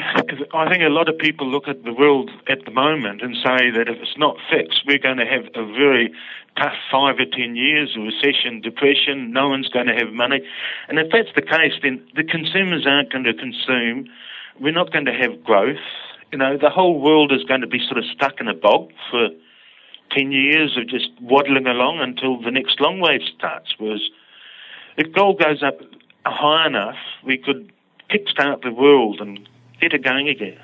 I 0.54 0.68
think 0.68 0.82
a 0.82 0.88
lot 0.88 1.08
of 1.08 1.18
people 1.18 1.46
look 1.46 1.68
at 1.68 1.84
the 1.84 1.92
world 1.92 2.30
at 2.48 2.64
the 2.64 2.70
moment 2.70 3.22
and 3.22 3.34
say 3.36 3.70
that 3.70 3.88
if 3.88 3.98
it's 4.00 4.18
not 4.18 4.36
fixed, 4.50 4.82
we're 4.86 4.98
going 4.98 5.18
to 5.18 5.26
have 5.26 5.44
a 5.54 5.64
very 5.64 6.12
tough 6.56 6.74
five 6.90 7.16
or 7.18 7.24
ten 7.24 7.56
years 7.56 7.96
of 7.96 8.04
recession, 8.04 8.60
depression. 8.60 9.32
No 9.32 9.48
one's 9.48 9.68
going 9.68 9.86
to 9.86 9.94
have 9.94 10.12
money. 10.12 10.40
And 10.88 10.98
if 10.98 11.10
that's 11.12 11.34
the 11.34 11.42
case, 11.42 11.72
then 11.82 12.06
the 12.14 12.24
consumers 12.24 12.86
aren't 12.86 13.12
going 13.12 13.24
to 13.24 13.34
consume. 13.34 14.08
We're 14.60 14.72
not 14.72 14.92
going 14.92 15.06
to 15.06 15.14
have 15.14 15.42
growth. 15.44 15.84
You 16.30 16.38
know, 16.38 16.56
the 16.56 16.70
whole 16.70 17.00
world 17.00 17.32
is 17.32 17.44
going 17.44 17.60
to 17.60 17.66
be 17.66 17.78
sort 17.78 17.98
of 17.98 18.04
stuck 18.04 18.40
in 18.40 18.48
a 18.48 18.54
bog 18.54 18.90
for 19.10 19.28
10 20.14 20.32
years 20.32 20.76
of 20.76 20.88
just 20.88 21.08
waddling 21.20 21.66
along 21.66 22.00
until 22.00 22.40
the 22.40 22.50
next 22.50 22.80
long 22.80 23.00
wave 23.00 23.22
starts. 23.36 23.74
Whereas 23.78 24.02
if 24.96 25.12
gold 25.12 25.38
goes 25.38 25.62
up 25.62 25.78
high 26.24 26.66
enough, 26.66 26.96
we 27.24 27.38
could 27.38 27.72
kickstart 28.10 28.62
the 28.62 28.72
world 28.72 29.20
and 29.20 29.48
get 29.80 29.92
it 29.92 30.04
going 30.04 30.28
again. 30.28 30.58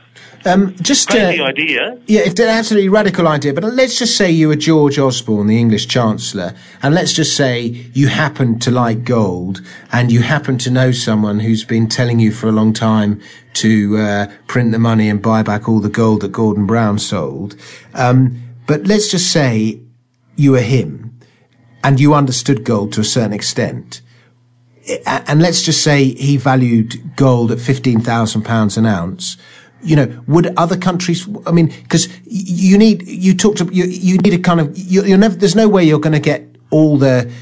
Um, 0.44 0.74
just 0.80 1.08
crazy 1.08 1.40
uh, 1.40 1.46
idea. 1.46 1.98
Yeah, 2.06 2.20
it's 2.20 2.38
an 2.38 2.48
absolutely 2.48 2.88
radical 2.88 3.26
idea. 3.26 3.52
But 3.52 3.64
let's 3.64 3.98
just 3.98 4.16
say 4.16 4.30
you 4.30 4.48
were 4.48 4.56
George 4.56 4.98
Osborne, 4.98 5.48
the 5.48 5.58
English 5.58 5.88
Chancellor, 5.88 6.54
and 6.82 6.94
let's 6.94 7.12
just 7.12 7.36
say 7.36 7.62
you 7.66 8.08
happen 8.08 8.58
to 8.60 8.70
like 8.70 9.04
gold, 9.04 9.60
and 9.92 10.12
you 10.12 10.22
happen 10.22 10.56
to 10.58 10.70
know 10.70 10.92
someone 10.92 11.40
who's 11.40 11.64
been 11.64 11.88
telling 11.88 12.20
you 12.20 12.30
for 12.30 12.48
a 12.48 12.52
long 12.52 12.72
time 12.72 13.20
to 13.54 13.96
uh, 13.98 14.26
print 14.46 14.70
the 14.70 14.78
money 14.78 15.08
and 15.08 15.20
buy 15.20 15.42
back 15.42 15.68
all 15.68 15.80
the 15.80 15.88
gold 15.88 16.22
that 16.22 16.30
Gordon 16.32 16.66
Brown 16.66 16.98
sold. 16.98 17.56
Um, 17.94 18.47
but 18.68 18.86
let's 18.86 19.10
just 19.10 19.32
say 19.32 19.80
you 20.36 20.52
were 20.52 20.60
him 20.60 21.18
and 21.82 21.98
you 21.98 22.14
understood 22.14 22.64
gold 22.64 22.92
to 22.92 23.00
a 23.00 23.04
certain 23.04 23.32
extent. 23.32 24.02
And 25.06 25.40
let's 25.40 25.62
just 25.62 25.82
say 25.82 26.14
he 26.14 26.36
valued 26.36 27.16
gold 27.16 27.50
at 27.50 27.58
£15,000 27.58 28.78
an 28.78 28.86
ounce. 28.86 29.38
You 29.82 29.96
know, 29.96 30.22
would 30.26 30.54
other 30.58 30.76
countries, 30.76 31.26
I 31.46 31.50
mean, 31.50 31.68
because 31.82 32.08
you 32.24 32.76
need, 32.76 33.08
you 33.08 33.34
talked, 33.34 33.60
you, 33.72 33.84
you 33.84 34.18
need 34.18 34.34
a 34.34 34.38
kind 34.38 34.60
of, 34.60 34.76
you, 34.76 35.02
you're 35.02 35.18
never, 35.18 35.34
there's 35.34 35.56
no 35.56 35.68
way 35.68 35.84
you're 35.84 35.98
going 35.98 36.12
to 36.12 36.20
get 36.20 36.44
all 36.70 36.98
the, 36.98 37.32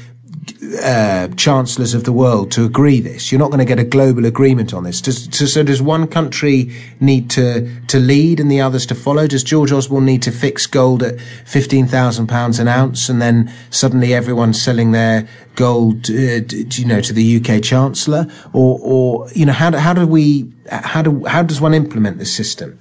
uh, 0.83 1.27
chancellors 1.29 1.93
of 1.93 2.03
the 2.03 2.11
world 2.11 2.51
to 2.51 2.65
agree 2.65 2.99
this. 2.99 3.31
You're 3.31 3.39
not 3.39 3.47
going 3.47 3.59
to 3.59 3.65
get 3.65 3.79
a 3.79 3.83
global 3.83 4.25
agreement 4.25 4.73
on 4.73 4.83
this. 4.83 5.01
Does, 5.01 5.51
so 5.51 5.63
does 5.63 5.81
one 5.81 6.07
country 6.07 6.71
need 6.99 7.29
to, 7.31 7.69
to 7.87 7.99
lead 7.99 8.39
and 8.39 8.51
the 8.51 8.61
others 8.61 8.85
to 8.87 8.95
follow? 8.95 9.27
Does 9.27 9.43
George 9.43 9.71
Osborne 9.71 10.05
need 10.05 10.21
to 10.23 10.31
fix 10.31 10.65
gold 10.65 11.03
at 11.03 11.15
£15,000 11.15 12.59
an 12.59 12.67
ounce 12.67 13.09
and 13.09 13.21
then 13.21 13.51
suddenly 13.69 14.13
everyone's 14.13 14.61
selling 14.61 14.91
their 14.91 15.27
gold, 15.55 16.09
uh, 16.09 16.41
you 16.51 16.85
know, 16.85 17.01
to 17.01 17.13
the 17.13 17.37
UK 17.37 17.63
chancellor? 17.63 18.27
Or, 18.53 18.79
or, 18.81 19.29
you 19.31 19.45
know, 19.45 19.53
how 19.53 19.69
do, 19.69 19.77
how 19.77 19.93
do 19.93 20.05
we, 20.05 20.51
how 20.69 21.01
do, 21.01 21.25
how 21.25 21.43
does 21.43 21.61
one 21.61 21.73
implement 21.73 22.19
this 22.19 22.33
system? 22.35 22.79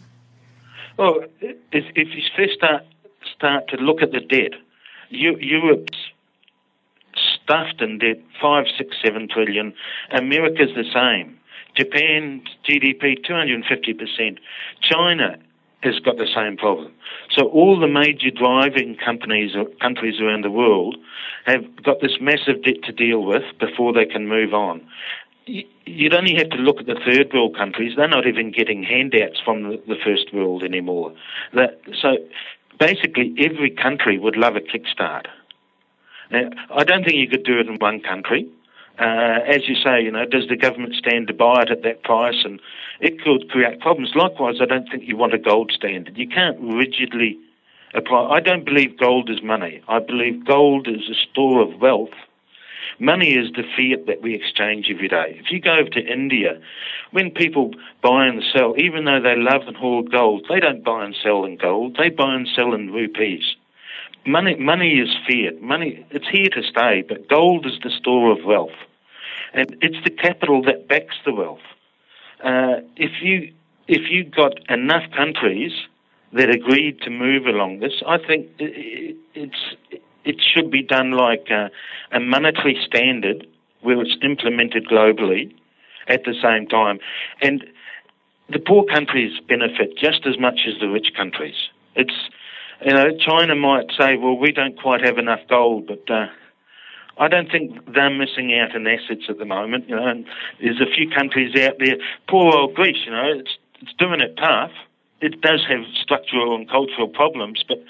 Well, 0.96 1.20
if, 1.40 1.56
if 1.72 2.08
you 2.14 2.22
first 2.36 2.54
start, 2.54 2.84
start 3.34 3.68
to 3.68 3.76
look 3.76 4.02
at 4.02 4.12
the 4.12 4.20
debt, 4.20 4.52
you 5.10 5.36
Europe's 5.38 6.05
stuffed 7.46 7.80
in 7.80 7.98
debt, 7.98 8.18
five, 8.40 8.64
six, 8.76 8.96
seven 9.04 9.28
trillion. 9.28 9.72
America's 10.10 10.74
the 10.74 10.84
same. 10.92 11.38
Japan's 11.76 12.48
GDP, 12.68 13.24
250%. 13.24 14.38
China 14.80 15.36
has 15.82 15.98
got 16.00 16.16
the 16.16 16.26
same 16.34 16.56
problem. 16.56 16.92
So 17.30 17.46
all 17.48 17.78
the 17.78 17.86
major 17.86 18.30
driving 18.30 18.96
companies 18.96 19.54
or 19.54 19.66
countries 19.80 20.20
around 20.20 20.42
the 20.42 20.50
world 20.50 20.96
have 21.44 21.62
got 21.82 22.00
this 22.00 22.18
massive 22.20 22.62
debt 22.64 22.82
to 22.84 22.92
deal 22.92 23.22
with 23.22 23.44
before 23.60 23.92
they 23.92 24.06
can 24.06 24.26
move 24.26 24.52
on. 24.52 24.80
You'd 25.46 26.14
only 26.14 26.34
have 26.34 26.50
to 26.50 26.56
look 26.56 26.80
at 26.80 26.86
the 26.86 26.98
third 27.06 27.32
world 27.32 27.56
countries. 27.56 27.92
They're 27.96 28.08
not 28.08 28.26
even 28.26 28.50
getting 28.50 28.82
handouts 28.82 29.38
from 29.44 29.62
the, 29.62 29.82
the 29.86 29.94
first 30.02 30.34
world 30.34 30.64
anymore. 30.64 31.12
That, 31.52 31.80
so 32.00 32.16
basically, 32.80 33.34
every 33.38 33.70
country 33.70 34.18
would 34.18 34.36
love 34.36 34.56
a 34.56 34.60
kickstart. 34.60 35.26
Now, 36.30 36.50
I 36.74 36.84
don't 36.84 37.04
think 37.04 37.16
you 37.16 37.28
could 37.28 37.44
do 37.44 37.58
it 37.58 37.68
in 37.68 37.76
one 37.76 38.00
country. 38.00 38.48
Uh, 38.98 39.40
as 39.46 39.68
you 39.68 39.74
say, 39.76 40.02
you 40.02 40.10
know, 40.10 40.24
does 40.24 40.48
the 40.48 40.56
government 40.56 40.94
stand 40.94 41.26
to 41.28 41.34
buy 41.34 41.62
it 41.62 41.70
at 41.70 41.82
that 41.82 42.02
price? 42.02 42.42
And 42.44 42.60
it 43.00 43.22
could 43.22 43.50
create 43.50 43.80
problems. 43.80 44.12
Likewise, 44.14 44.56
I 44.60 44.64
don't 44.64 44.88
think 44.88 45.04
you 45.06 45.16
want 45.16 45.34
a 45.34 45.38
gold 45.38 45.70
standard. 45.74 46.16
You 46.16 46.28
can't 46.28 46.58
rigidly 46.60 47.38
apply. 47.94 48.28
I 48.30 48.40
don't 48.40 48.64
believe 48.64 48.98
gold 48.98 49.28
is 49.28 49.42
money. 49.42 49.82
I 49.86 49.98
believe 49.98 50.46
gold 50.46 50.88
is 50.88 51.10
a 51.10 51.14
store 51.30 51.60
of 51.62 51.80
wealth. 51.80 52.14
Money 52.98 53.34
is 53.34 53.52
the 53.52 53.62
fiat 53.76 54.06
that 54.06 54.22
we 54.22 54.34
exchange 54.34 54.88
every 54.90 55.08
day. 55.08 55.38
If 55.38 55.50
you 55.50 55.60
go 55.60 55.76
over 55.76 55.90
to 55.90 56.00
India, 56.00 56.58
when 57.10 57.30
people 57.30 57.72
buy 58.00 58.26
and 58.26 58.42
sell, 58.54 58.74
even 58.78 59.04
though 59.04 59.20
they 59.20 59.36
love 59.36 59.62
and 59.66 59.76
hoard 59.76 60.10
gold, 60.10 60.46
they 60.48 60.60
don't 60.60 60.82
buy 60.82 61.04
and 61.04 61.14
sell 61.22 61.44
in 61.44 61.56
gold. 61.56 61.96
They 61.98 62.08
buy 62.08 62.34
and 62.34 62.48
sell 62.48 62.72
in 62.72 62.90
rupees. 62.90 63.56
Money, 64.26 64.56
money 64.56 64.94
is 64.98 65.08
fiat. 65.26 65.62
Money, 65.62 66.04
it's 66.10 66.28
here 66.28 66.48
to 66.50 66.62
stay, 66.62 67.04
but 67.08 67.28
gold 67.28 67.64
is 67.64 67.78
the 67.82 67.90
store 67.90 68.32
of 68.32 68.44
wealth. 68.44 68.76
And 69.54 69.76
it's 69.80 70.02
the 70.04 70.10
capital 70.10 70.62
that 70.62 70.88
backs 70.88 71.14
the 71.24 71.32
wealth. 71.32 71.60
Uh, 72.42 72.80
if 72.96 73.22
you 73.22 73.52
if 73.88 74.10
you 74.10 74.24
got 74.24 74.54
enough 74.68 75.04
countries 75.16 75.72
that 76.32 76.50
agreed 76.50 77.00
to 77.02 77.10
move 77.10 77.46
along 77.46 77.78
this, 77.78 78.02
I 78.06 78.18
think 78.18 78.48
it's 78.58 79.76
it 80.24 80.36
should 80.40 80.70
be 80.70 80.82
done 80.82 81.12
like 81.12 81.46
a, 81.50 81.70
a 82.10 82.18
monetary 82.18 82.76
standard 82.84 83.46
where 83.80 84.00
it's 84.00 84.16
implemented 84.22 84.88
globally 84.88 85.54
at 86.08 86.24
the 86.24 86.34
same 86.42 86.66
time, 86.66 86.98
and 87.40 87.64
the 88.48 88.58
poor 88.58 88.84
countries 88.84 89.40
benefit 89.48 89.96
just 89.96 90.26
as 90.26 90.38
much 90.38 90.60
as 90.66 90.80
the 90.80 90.88
rich 90.88 91.12
countries. 91.16 91.56
It's 91.94 92.14
you 92.84 92.92
know, 92.92 93.16
China 93.18 93.54
might 93.54 93.90
say, 93.98 94.16
well, 94.16 94.36
we 94.36 94.52
don't 94.52 94.80
quite 94.80 95.04
have 95.04 95.18
enough 95.18 95.40
gold, 95.48 95.86
but 95.86 96.10
uh, 96.10 96.26
I 97.18 97.28
don't 97.28 97.50
think 97.50 97.92
they're 97.92 98.10
missing 98.10 98.56
out 98.58 98.74
on 98.74 98.86
assets 98.86 99.24
at 99.28 99.38
the 99.38 99.44
moment. 99.44 99.88
You 99.88 99.96
know, 99.96 100.06
and 100.06 100.26
there's 100.60 100.80
a 100.80 100.94
few 100.94 101.08
countries 101.10 101.56
out 101.56 101.76
there. 101.78 101.96
Poor 102.28 102.52
old 102.54 102.74
Greece, 102.74 102.98
you 103.04 103.12
know, 103.12 103.32
it's 103.38 103.56
it's 103.80 103.92
doing 103.98 104.20
it 104.20 104.36
tough. 104.36 104.72
It 105.20 105.40
does 105.40 105.64
have 105.68 105.80
structural 106.02 106.54
and 106.54 106.68
cultural 106.68 107.08
problems, 107.08 107.64
but 107.66 107.82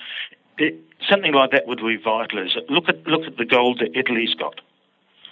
it, 0.59 0.77
something 1.11 1.33
like 1.33 1.51
that 1.51 1.66
would 1.66 1.81
revitalise 1.81 2.57
it. 2.57 2.70
Look 2.70 2.88
at 2.88 3.07
look 3.07 3.27
at 3.27 3.37
the 3.37 3.44
gold 3.44 3.81
that 3.81 3.99
Italy's 3.99 4.35
got. 4.35 4.61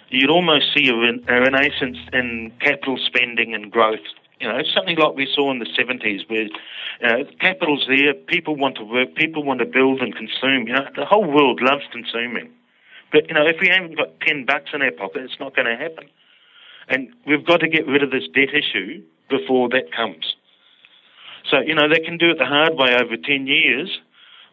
You'd 0.09 0.29
almost 0.29 0.73
see 0.75 0.89
a, 0.89 0.93
a 0.93 1.41
renaissance 1.41 1.97
in 2.13 2.51
capital 2.59 2.97
spending 2.97 3.53
and 3.53 3.71
growth 3.71 4.05
you 4.39 4.47
know, 4.47 4.57
it's 4.57 4.73
something 4.73 4.97
like 4.97 5.15
we 5.15 5.27
saw 5.33 5.51
in 5.51 5.59
the 5.59 5.65
70s 5.65 6.29
where 6.29 6.47
uh, 7.03 7.23
capital's 7.39 7.85
there, 7.87 8.13
people 8.13 8.55
want 8.55 8.75
to 8.77 8.83
work, 8.83 9.15
people 9.15 9.43
want 9.43 9.59
to 9.59 9.65
build 9.65 10.01
and 10.01 10.13
consume. 10.15 10.67
You 10.67 10.73
know, 10.73 10.87
the 10.95 11.05
whole 11.05 11.25
world 11.25 11.61
loves 11.61 11.83
consuming. 11.91 12.51
But, 13.11 13.27
you 13.29 13.33
know, 13.33 13.45
if 13.45 13.57
we 13.61 13.69
haven't 13.69 13.95
got 13.95 14.19
10 14.21 14.45
bucks 14.45 14.71
in 14.73 14.81
our 14.81 14.91
pocket, 14.91 15.23
it's 15.23 15.39
not 15.39 15.55
going 15.55 15.67
to 15.67 15.77
happen. 15.77 16.09
And 16.89 17.13
we've 17.25 17.45
got 17.45 17.61
to 17.61 17.67
get 17.67 17.87
rid 17.87 18.03
of 18.03 18.11
this 18.11 18.27
debt 18.33 18.53
issue 18.53 19.01
before 19.29 19.69
that 19.69 19.93
comes. 19.95 20.35
So, 21.49 21.59
you 21.59 21.75
know, 21.75 21.87
they 21.87 21.99
can 21.99 22.17
do 22.17 22.31
it 22.31 22.37
the 22.37 22.45
hard 22.45 22.75
way 22.75 22.95
over 22.95 23.15
10 23.15 23.47
years, 23.47 23.99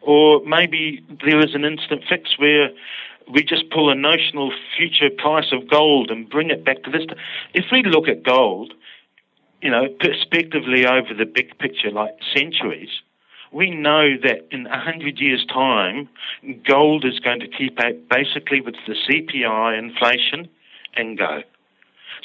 or 0.01 0.41
maybe 0.45 1.03
there 1.25 1.39
is 1.39 1.55
an 1.55 1.65
instant 1.65 2.03
fix 2.07 2.37
where 2.37 2.69
we 3.31 3.43
just 3.43 3.69
pull 3.71 3.89
a 3.89 3.95
notional 3.95 4.51
future 4.77 5.09
price 5.09 5.51
of 5.51 5.69
gold 5.69 6.11
and 6.11 6.29
bring 6.29 6.49
it 6.49 6.63
back 6.63 6.83
to 6.83 6.91
this. 6.91 7.05
If 7.53 7.65
we 7.71 7.83
look 7.83 8.07
at 8.07 8.23
gold, 8.23 8.73
you 9.63 9.71
know, 9.71 9.87
perspectively 9.87 10.85
over 10.85 11.13
the 11.17 11.25
big 11.25 11.57
picture, 11.57 11.89
like 11.89 12.13
centuries, 12.35 12.89
we 13.53 13.69
know 13.69 14.17
that 14.21 14.45
in 14.51 14.67
a 14.67 14.77
hundred 14.77 15.19
years' 15.19 15.45
time, 15.45 16.09
gold 16.67 17.05
is 17.05 17.19
going 17.21 17.39
to 17.39 17.47
keep 17.47 17.79
up 17.79 17.93
basically 18.09 18.59
with 18.59 18.75
the 18.85 18.93
CPI 18.93 19.79
inflation 19.79 20.49
and 20.97 21.17
go. 21.17 21.43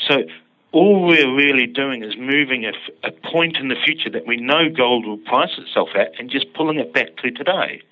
So 0.09 0.25
all 0.73 1.07
we're 1.07 1.33
really 1.33 1.67
doing 1.67 2.03
is 2.03 2.15
moving 2.19 2.65
a, 2.65 2.73
a 3.07 3.13
point 3.13 3.57
in 3.59 3.69
the 3.69 3.77
future 3.87 4.11
that 4.11 4.27
we 4.27 4.39
know 4.39 4.69
gold 4.69 5.07
will 5.07 5.19
price 5.19 5.57
itself 5.59 5.91
at 5.95 6.19
and 6.19 6.29
just 6.29 6.53
pulling 6.55 6.79
it 6.79 6.93
back 6.93 7.17
to 7.19 7.31
today. 7.31 7.83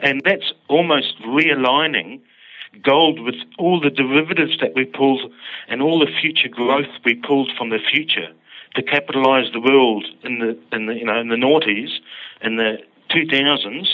And 0.00 0.20
that's 0.22 0.52
almost 0.68 1.14
realigning 1.22 2.20
gold 2.82 3.20
with 3.20 3.36
all 3.58 3.80
the 3.80 3.88
derivatives 3.88 4.58
that 4.60 4.74
we 4.74 4.84
pulled 4.84 5.32
and 5.66 5.80
all 5.80 5.98
the 5.98 6.12
future 6.20 6.50
growth 6.50 6.92
we 7.06 7.14
pulled 7.14 7.50
from 7.56 7.70
the 7.70 7.78
future 7.78 8.28
to 8.76 8.82
capitalise 8.82 9.52
the 9.52 9.60
world 9.60 10.06
in 10.22 10.38
the 10.38 10.58
in 10.76 10.86
the 10.86 10.94
you 10.94 11.04
know 11.04 11.18
in 11.18 11.28
the 11.28 11.36
noughties 11.36 11.90
in 12.42 12.56
the 12.56 12.78
2000s, 13.10 13.86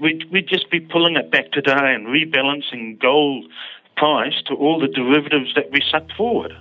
we'd 0.00 0.30
we'd 0.30 0.48
just 0.48 0.70
be 0.70 0.80
pulling 0.80 1.16
it 1.16 1.30
back 1.30 1.52
today 1.52 1.94
and 1.94 2.06
rebalancing 2.06 3.00
gold 3.00 3.46
price 3.96 4.42
to 4.46 4.54
all 4.54 4.80
the 4.80 4.88
derivatives 4.88 5.54
that 5.54 5.70
we 5.70 5.82
sucked 5.90 6.12
forward. 6.12 6.52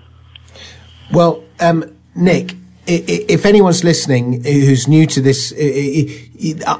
Well, 1.11 1.43
um, 1.59 1.97
Nick, 2.15 2.53
if 2.87 3.45
anyone's 3.45 3.83
listening 3.83 4.43
who's 4.43 4.87
new 4.87 5.05
to 5.05 5.21
this, 5.21 5.53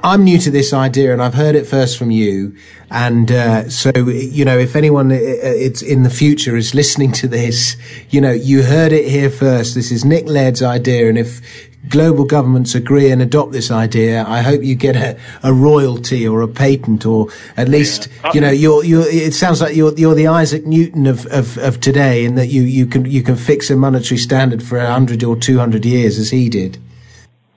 I'm 0.03 0.23
new 0.23 0.39
to 0.39 0.51
this 0.51 0.73
idea 0.73 1.13
and 1.13 1.21
I've 1.21 1.35
heard 1.35 1.55
it 1.55 1.67
first 1.67 1.97
from 1.97 2.11
you. 2.11 2.55
And, 2.89 3.31
uh, 3.31 3.69
so, 3.69 3.91
you 3.95 4.43
know, 4.43 4.57
if 4.57 4.75
anyone 4.75 5.11
it's 5.11 5.81
in 5.81 6.03
the 6.03 6.09
future 6.09 6.57
is 6.57 6.75
listening 6.75 7.11
to 7.13 7.27
this, 7.27 7.77
you 8.09 8.19
know, 8.19 8.31
you 8.31 8.63
heard 8.63 8.91
it 8.91 9.07
here 9.07 9.29
first. 9.29 9.75
This 9.75 9.91
is 9.91 10.03
Nick 10.03 10.25
Laird's 10.27 10.61
idea. 10.61 11.07
And 11.07 11.17
if 11.17 11.41
global 11.87 12.25
governments 12.25 12.75
agree 12.75 13.11
and 13.11 13.21
adopt 13.21 13.51
this 13.51 13.71
idea, 13.71 14.25
I 14.27 14.41
hope 14.41 14.63
you 14.63 14.75
get 14.75 14.95
a, 14.95 15.17
a 15.43 15.53
royalty 15.53 16.27
or 16.27 16.41
a 16.41 16.47
patent, 16.47 17.05
or 17.05 17.27
at 17.57 17.69
least 17.69 18.07
yeah. 18.23 18.31
you 18.33 18.41
know 18.41 18.49
you're, 18.51 18.83
you're. 18.83 19.07
It 19.07 19.33
sounds 19.33 19.61
like 19.61 19.75
you're 19.75 19.93
you're 19.97 20.15
the 20.15 20.27
Isaac 20.27 20.65
Newton 20.65 21.07
of, 21.07 21.25
of, 21.27 21.57
of 21.57 21.79
today, 21.79 22.25
in 22.25 22.35
that 22.35 22.47
you, 22.47 22.63
you 22.63 22.85
can 22.85 23.05
you 23.05 23.23
can 23.23 23.35
fix 23.35 23.69
a 23.69 23.75
monetary 23.75 24.17
standard 24.17 24.63
for 24.63 24.77
a 24.77 24.91
hundred 24.91 25.23
or 25.23 25.35
two 25.35 25.57
hundred 25.57 25.85
years 25.85 26.17
as 26.17 26.29
he 26.29 26.49
did. 26.49 26.77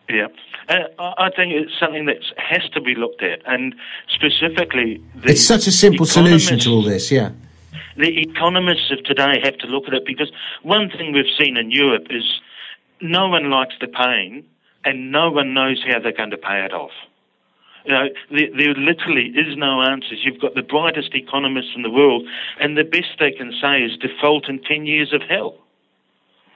Yeah. 0.08 0.28
Uh, 0.66 1.12
I 1.18 1.28
think 1.36 1.52
it's 1.52 1.78
something 1.78 2.06
that 2.06 2.16
has 2.38 2.62
to 2.70 2.80
be 2.80 2.94
looked 2.94 3.22
at, 3.22 3.42
and 3.46 3.74
specifically, 4.08 5.02
it's 5.22 5.44
such 5.44 5.66
a 5.66 5.70
simple 5.70 6.06
solution 6.06 6.58
to 6.60 6.70
all 6.70 6.82
this. 6.82 7.10
Yeah, 7.10 7.32
the 7.98 8.18
economists 8.20 8.90
of 8.90 9.04
today 9.04 9.40
have 9.42 9.58
to 9.58 9.66
look 9.66 9.86
at 9.86 9.94
it 9.94 10.06
because 10.06 10.32
one 10.62 10.88
thing 10.88 11.12
we've 11.12 11.26
seen 11.38 11.58
in 11.58 11.70
Europe 11.70 12.06
is 12.08 12.40
no 13.04 13.28
one 13.28 13.50
likes 13.50 13.74
the 13.80 13.86
pain, 13.86 14.44
and 14.84 15.12
no 15.12 15.30
one 15.30 15.54
knows 15.54 15.82
how 15.86 16.00
they're 16.00 16.12
going 16.12 16.30
to 16.30 16.38
pay 16.38 16.64
it 16.64 16.72
off. 16.72 16.90
You 17.84 17.92
know, 17.92 18.08
there, 18.30 18.48
there, 18.56 18.74
literally 18.74 19.26
is 19.26 19.56
no 19.56 19.82
answers. 19.82 20.20
You've 20.24 20.40
got 20.40 20.54
the 20.54 20.62
brightest 20.62 21.14
economists 21.14 21.72
in 21.76 21.82
the 21.82 21.90
world, 21.90 22.26
and 22.58 22.76
the 22.76 22.84
best 22.84 23.18
they 23.20 23.30
can 23.30 23.52
say 23.60 23.82
is 23.82 23.96
default 23.98 24.48
in 24.48 24.60
10 24.62 24.86
years 24.86 25.12
of 25.12 25.20
hell. 25.22 25.56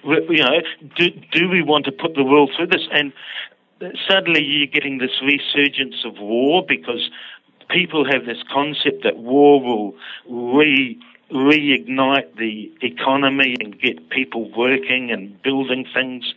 You 0.05 0.43
know, 0.43 0.61
do, 0.97 1.11
do 1.33 1.49
we 1.49 1.61
want 1.61 1.85
to 1.85 1.93
put 1.93 2.15
the 2.15 2.25
world 2.25 2.51
through 2.57 2.69
this? 2.69 2.89
And 2.93 3.13
suddenly 4.09 4.43
you're 4.43 4.67
getting 4.67 4.99
this 4.99 5.21
resurgence 5.23 5.97
of 6.05 6.19
war 6.19 6.65
because 6.67 7.11
people 7.69 8.05
have 8.11 8.25
this 8.25 8.43
concept 8.51 9.05
that 9.05 9.19
war 9.19 9.61
will 9.61 9.95
re 10.57 10.99
reignite 11.31 12.37
the 12.37 12.73
economy 12.81 13.57
and 13.61 13.79
get 13.81 14.09
people 14.11 14.51
working 14.57 15.11
and 15.11 15.41
building 15.43 15.87
things. 15.93 16.35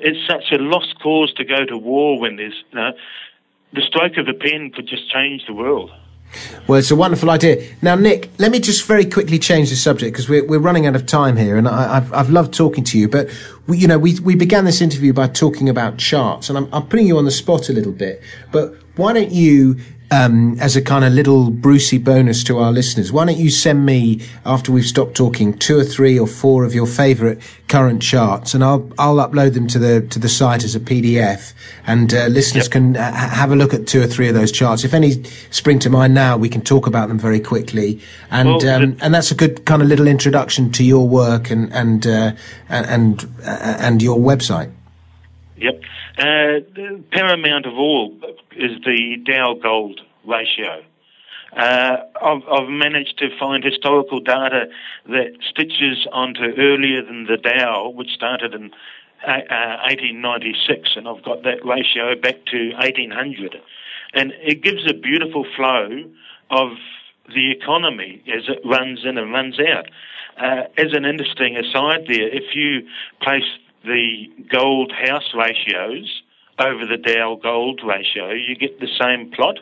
It's 0.00 0.18
such 0.26 0.52
a 0.52 0.62
lost 0.62 0.98
cause 1.00 1.32
to 1.34 1.44
go 1.44 1.64
to 1.64 1.78
war 1.78 2.18
when 2.18 2.36
there's, 2.36 2.62
you 2.70 2.78
know, 2.78 2.92
the 3.72 3.82
stroke 3.82 4.16
of 4.18 4.28
a 4.28 4.34
pen 4.34 4.70
could 4.70 4.86
just 4.86 5.10
change 5.10 5.46
the 5.46 5.54
world. 5.54 5.90
Well, 6.66 6.78
it's 6.78 6.90
a 6.90 6.96
wonderful 6.96 7.30
idea. 7.30 7.64
Now, 7.82 7.94
Nick, 7.94 8.30
let 8.38 8.50
me 8.50 8.58
just 8.58 8.84
very 8.86 9.04
quickly 9.04 9.38
change 9.38 9.70
the 9.70 9.76
subject 9.76 10.12
because 10.12 10.28
we're, 10.28 10.44
we're 10.44 10.58
running 10.58 10.86
out 10.86 10.96
of 10.96 11.06
time 11.06 11.36
here, 11.36 11.56
and 11.56 11.68
I, 11.68 11.94
have 11.94 12.12
I've 12.12 12.30
loved 12.30 12.54
talking 12.54 12.82
to 12.84 12.98
you. 12.98 13.08
But 13.08 13.28
we, 13.66 13.78
you 13.78 13.86
know, 13.86 13.98
we 13.98 14.18
we 14.20 14.34
began 14.34 14.64
this 14.64 14.80
interview 14.80 15.12
by 15.12 15.28
talking 15.28 15.68
about 15.68 15.98
charts, 15.98 16.48
and 16.48 16.58
I'm, 16.58 16.68
I'm 16.72 16.86
putting 16.86 17.06
you 17.06 17.18
on 17.18 17.24
the 17.24 17.30
spot 17.30 17.68
a 17.68 17.72
little 17.72 17.92
bit. 17.92 18.20
But 18.50 18.74
why 18.96 19.12
don't 19.12 19.30
you 19.30 19.76
um, 20.14 20.56
as 20.60 20.76
a 20.76 20.82
kind 20.82 21.04
of 21.04 21.12
little 21.12 21.50
Brucey 21.50 21.98
bonus 21.98 22.44
to 22.44 22.58
our 22.58 22.70
listeners, 22.70 23.10
why 23.10 23.24
don't 23.24 23.36
you 23.36 23.50
send 23.50 23.84
me 23.84 24.20
after 24.46 24.70
we've 24.70 24.86
stopped 24.86 25.16
talking 25.16 25.58
two 25.58 25.76
or 25.78 25.84
three 25.84 26.18
or 26.18 26.26
four 26.26 26.64
of 26.64 26.72
your 26.72 26.86
favourite 26.86 27.38
current 27.66 28.00
charts, 28.00 28.54
and 28.54 28.62
I'll 28.62 28.88
I'll 28.98 29.16
upload 29.16 29.54
them 29.54 29.66
to 29.68 29.78
the 29.78 30.02
to 30.02 30.18
the 30.18 30.28
site 30.28 30.62
as 30.62 30.76
a 30.76 30.80
PDF, 30.80 31.52
and 31.86 32.14
uh, 32.14 32.26
listeners 32.26 32.66
yep. 32.66 32.72
can 32.72 32.96
uh, 32.96 33.12
have 33.12 33.50
a 33.50 33.56
look 33.56 33.74
at 33.74 33.88
two 33.88 34.02
or 34.02 34.06
three 34.06 34.28
of 34.28 34.34
those 34.34 34.52
charts. 34.52 34.84
If 34.84 34.94
any 34.94 35.24
spring 35.50 35.80
to 35.80 35.90
mind 35.90 36.14
now, 36.14 36.36
we 36.36 36.48
can 36.48 36.60
talk 36.60 36.86
about 36.86 37.08
them 37.08 37.18
very 37.18 37.40
quickly, 37.40 38.00
and 38.30 38.48
well, 38.48 38.68
um, 38.68 38.96
and 39.00 39.12
that's 39.12 39.32
a 39.32 39.34
good 39.34 39.64
kind 39.64 39.82
of 39.82 39.88
little 39.88 40.06
introduction 40.06 40.70
to 40.72 40.84
your 40.84 41.08
work 41.08 41.50
and 41.50 41.72
and 41.72 42.06
uh, 42.06 42.32
and 42.68 43.24
uh, 43.44 43.76
and 43.80 44.00
your 44.00 44.18
website. 44.18 44.70
Yep. 45.56 45.82
Uh, 46.16 46.60
paramount 47.10 47.66
of 47.66 47.74
all 47.74 48.14
is 48.56 48.82
the 48.84 49.16
Dow 49.24 49.54
Gold 49.54 50.00
ratio. 50.26 50.82
Uh, 51.56 51.96
I've, 52.20 52.42
I've, 52.50 52.68
managed 52.68 53.18
to 53.18 53.28
find 53.38 53.62
historical 53.62 54.18
data 54.18 54.66
that 55.06 55.38
stitches 55.48 56.06
onto 56.10 56.42
earlier 56.58 57.02
than 57.04 57.26
the 57.26 57.36
Dow, 57.36 57.90
which 57.94 58.10
started 58.10 58.54
in 58.54 58.72
uh, 59.26 59.78
1896, 59.86 60.96
and 60.96 61.08
I've 61.08 61.22
got 61.22 61.44
that 61.44 61.64
ratio 61.64 62.16
back 62.20 62.44
to 62.46 62.72
1800. 62.74 63.56
And 64.14 64.32
it 64.42 64.62
gives 64.62 64.90
a 64.90 64.94
beautiful 64.94 65.46
flow 65.56 66.10
of 66.50 66.70
the 67.28 67.52
economy 67.52 68.22
as 68.26 68.48
it 68.48 68.60
runs 68.64 69.04
in 69.04 69.16
and 69.16 69.32
runs 69.32 69.58
out. 69.60 69.86
Uh, 70.36 70.64
as 70.76 70.92
an 70.92 71.04
interesting 71.04 71.56
aside 71.56 72.06
there, 72.08 72.28
if 72.28 72.54
you 72.54 72.86
place 73.22 73.44
the 73.84 74.26
gold 74.50 74.92
house 74.92 75.32
ratios 75.34 76.22
over 76.58 76.86
the 76.86 76.96
Dow 76.96 77.38
gold 77.42 77.80
ratio, 77.84 78.30
you 78.30 78.54
get 78.54 78.80
the 78.80 78.88
same 79.00 79.30
plot. 79.30 79.58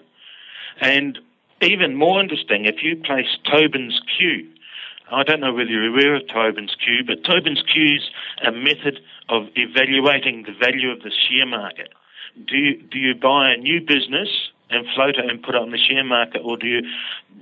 And 0.81 1.19
even 1.61 1.95
more 1.95 2.21
interesting, 2.21 2.65
if 2.65 2.83
you 2.83 2.97
place 2.97 3.27
Tobin's 3.51 4.01
Q, 4.19 4.49
I 5.11 5.23
don't 5.25 5.41
know 5.41 5.53
whether 5.53 5.71
you're 5.71 5.89
aware 5.89 6.15
of 6.15 6.27
Tobin's 6.29 6.75
Q, 6.83 7.05
but 7.07 7.25
Tobin's 7.25 7.63
Q 7.73 7.97
is 7.97 8.11
a 8.45 8.53
method 8.53 9.01
of 9.29 9.49
evaluating 9.55 10.45
the 10.45 10.53
value 10.53 10.91
of 10.91 11.03
the 11.03 11.11
share 11.11 11.47
market. 11.47 11.93
Do 12.49 12.57
you, 12.57 12.83
do 12.83 12.99
you 12.99 13.15
buy 13.15 13.53
a 13.53 13.57
new 13.57 13.81
business 13.81 14.29
and 14.71 14.87
float 14.95 15.17
it 15.17 15.31
and 15.31 15.43
put 15.43 15.55
it 15.55 15.61
on 15.61 15.71
the 15.71 15.79
share 15.79 16.05
market, 16.05 16.41
or 16.43 16.57
do 16.57 16.67
you 16.67 16.83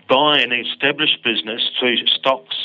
buy 0.09 0.41
an 0.41 0.53
established 0.53 1.23
business 1.23 1.63
through 1.79 1.97
stocks 2.07 2.57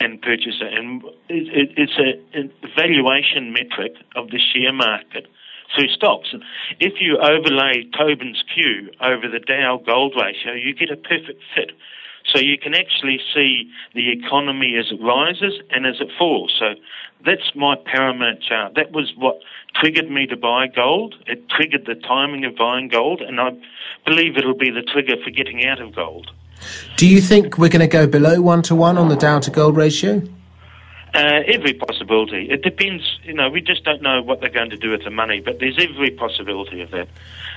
and 0.00 0.20
purchase 0.20 0.56
it? 0.60 0.74
And 0.74 1.04
it, 1.28 1.46
it, 1.54 1.70
it's 1.76 1.98
a, 1.98 2.38
a 2.40 2.50
valuation 2.76 3.52
metric 3.52 3.94
of 4.16 4.30
the 4.30 4.40
share 4.40 4.72
market 4.72 5.26
through 5.74 5.88
stops. 5.88 6.28
And 6.32 6.42
if 6.80 6.94
you 7.00 7.18
overlay 7.18 7.84
Tobin's 7.96 8.42
Q 8.54 8.90
over 9.00 9.28
the 9.28 9.40
Dow 9.40 9.80
gold 9.84 10.14
ratio, 10.20 10.52
you 10.52 10.74
get 10.74 10.90
a 10.90 10.96
perfect 10.96 11.42
fit. 11.54 11.72
So 12.32 12.38
you 12.38 12.56
can 12.56 12.74
actually 12.74 13.18
see 13.34 13.68
the 13.94 14.12
economy 14.12 14.76
as 14.78 14.92
it 14.92 15.02
rises 15.02 15.54
and 15.70 15.86
as 15.86 15.96
it 16.00 16.08
falls. 16.16 16.54
So 16.58 16.74
that's 17.24 17.52
my 17.56 17.74
paramount 17.84 18.42
chart. 18.42 18.74
That 18.76 18.92
was 18.92 19.12
what 19.16 19.40
triggered 19.74 20.10
me 20.10 20.26
to 20.26 20.36
buy 20.36 20.68
gold. 20.68 21.16
It 21.26 21.48
triggered 21.48 21.84
the 21.86 21.96
timing 21.96 22.44
of 22.44 22.56
buying 22.56 22.88
gold, 22.88 23.22
and 23.22 23.40
I 23.40 23.50
believe 24.06 24.36
it'll 24.36 24.56
be 24.56 24.70
the 24.70 24.82
trigger 24.82 25.16
for 25.22 25.30
getting 25.30 25.66
out 25.66 25.80
of 25.80 25.94
gold. 25.94 26.30
Do 26.96 27.08
you 27.08 27.20
think 27.20 27.58
we're 27.58 27.68
going 27.68 27.80
to 27.80 27.88
go 27.88 28.06
below 28.06 28.40
one 28.40 28.62
to 28.62 28.74
one 28.76 28.96
on 28.96 29.08
the 29.08 29.16
Dow 29.16 29.40
to 29.40 29.50
gold 29.50 29.76
ratio? 29.76 30.22
Uh, 31.14 31.42
every 31.46 31.74
possibility. 31.74 32.48
It 32.50 32.62
depends. 32.62 33.18
You 33.22 33.34
know, 33.34 33.50
we 33.50 33.60
just 33.60 33.84
don't 33.84 34.00
know 34.00 34.22
what 34.22 34.40
they're 34.40 34.48
going 34.48 34.70
to 34.70 34.78
do 34.78 34.90
with 34.90 35.04
the 35.04 35.10
money, 35.10 35.40
but 35.40 35.58
there's 35.60 35.76
every 35.78 36.10
possibility 36.10 36.80
of 36.80 36.90
that. 36.90 37.08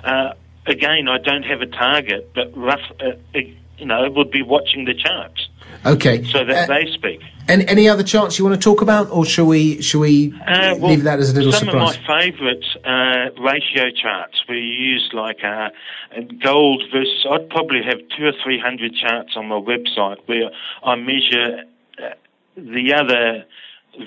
Uh, 0.03 0.33
again, 0.65 1.07
I 1.07 1.19
don't 1.19 1.43
have 1.43 1.61
a 1.61 1.65
target, 1.65 2.31
but 2.35 2.55
rough. 2.57 2.81
Uh, 2.99 3.13
you 3.77 3.85
know, 3.85 4.09
would 4.09 4.31
be 4.31 4.41
watching 4.41 4.85
the 4.85 4.93
charts. 4.93 5.49
Okay. 5.85 6.23
So 6.23 6.43
that 6.45 6.69
uh, 6.69 6.73
they 6.73 6.91
speak. 6.93 7.21
Any, 7.47 7.67
any 7.67 7.89
other 7.89 8.03
charts 8.03 8.39
you 8.39 8.45
want 8.45 8.59
to 8.59 8.63
talk 8.63 8.81
about, 8.81 9.11
or 9.11 9.25
shall 9.25 9.45
we 9.45 9.81
shall 9.81 10.01
we 10.01 10.33
uh, 10.47 10.75
well, 10.77 10.91
leave 10.91 11.03
that 11.03 11.19
as 11.19 11.31
a 11.31 11.35
little 11.35 11.51
some 11.51 11.65
surprise? 11.65 11.95
Some 11.95 12.03
of 12.03 12.07
my 12.07 12.21
favourite 12.21 12.65
uh, 12.83 13.41
ratio 13.41 13.91
charts 13.91 14.43
we 14.49 14.59
use 14.59 15.09
like 15.13 15.43
uh, 15.43 15.69
gold 16.41 16.83
versus. 16.91 17.25
I'd 17.29 17.49
probably 17.49 17.83
have 17.83 17.99
two 18.17 18.25
or 18.25 18.33
three 18.43 18.59
hundred 18.59 18.95
charts 18.95 19.33
on 19.35 19.47
my 19.47 19.59
website 19.59 20.17
where 20.25 20.49
I 20.83 20.95
measure 20.95 21.63
uh, 22.01 22.15
the 22.55 22.93
other 22.93 23.45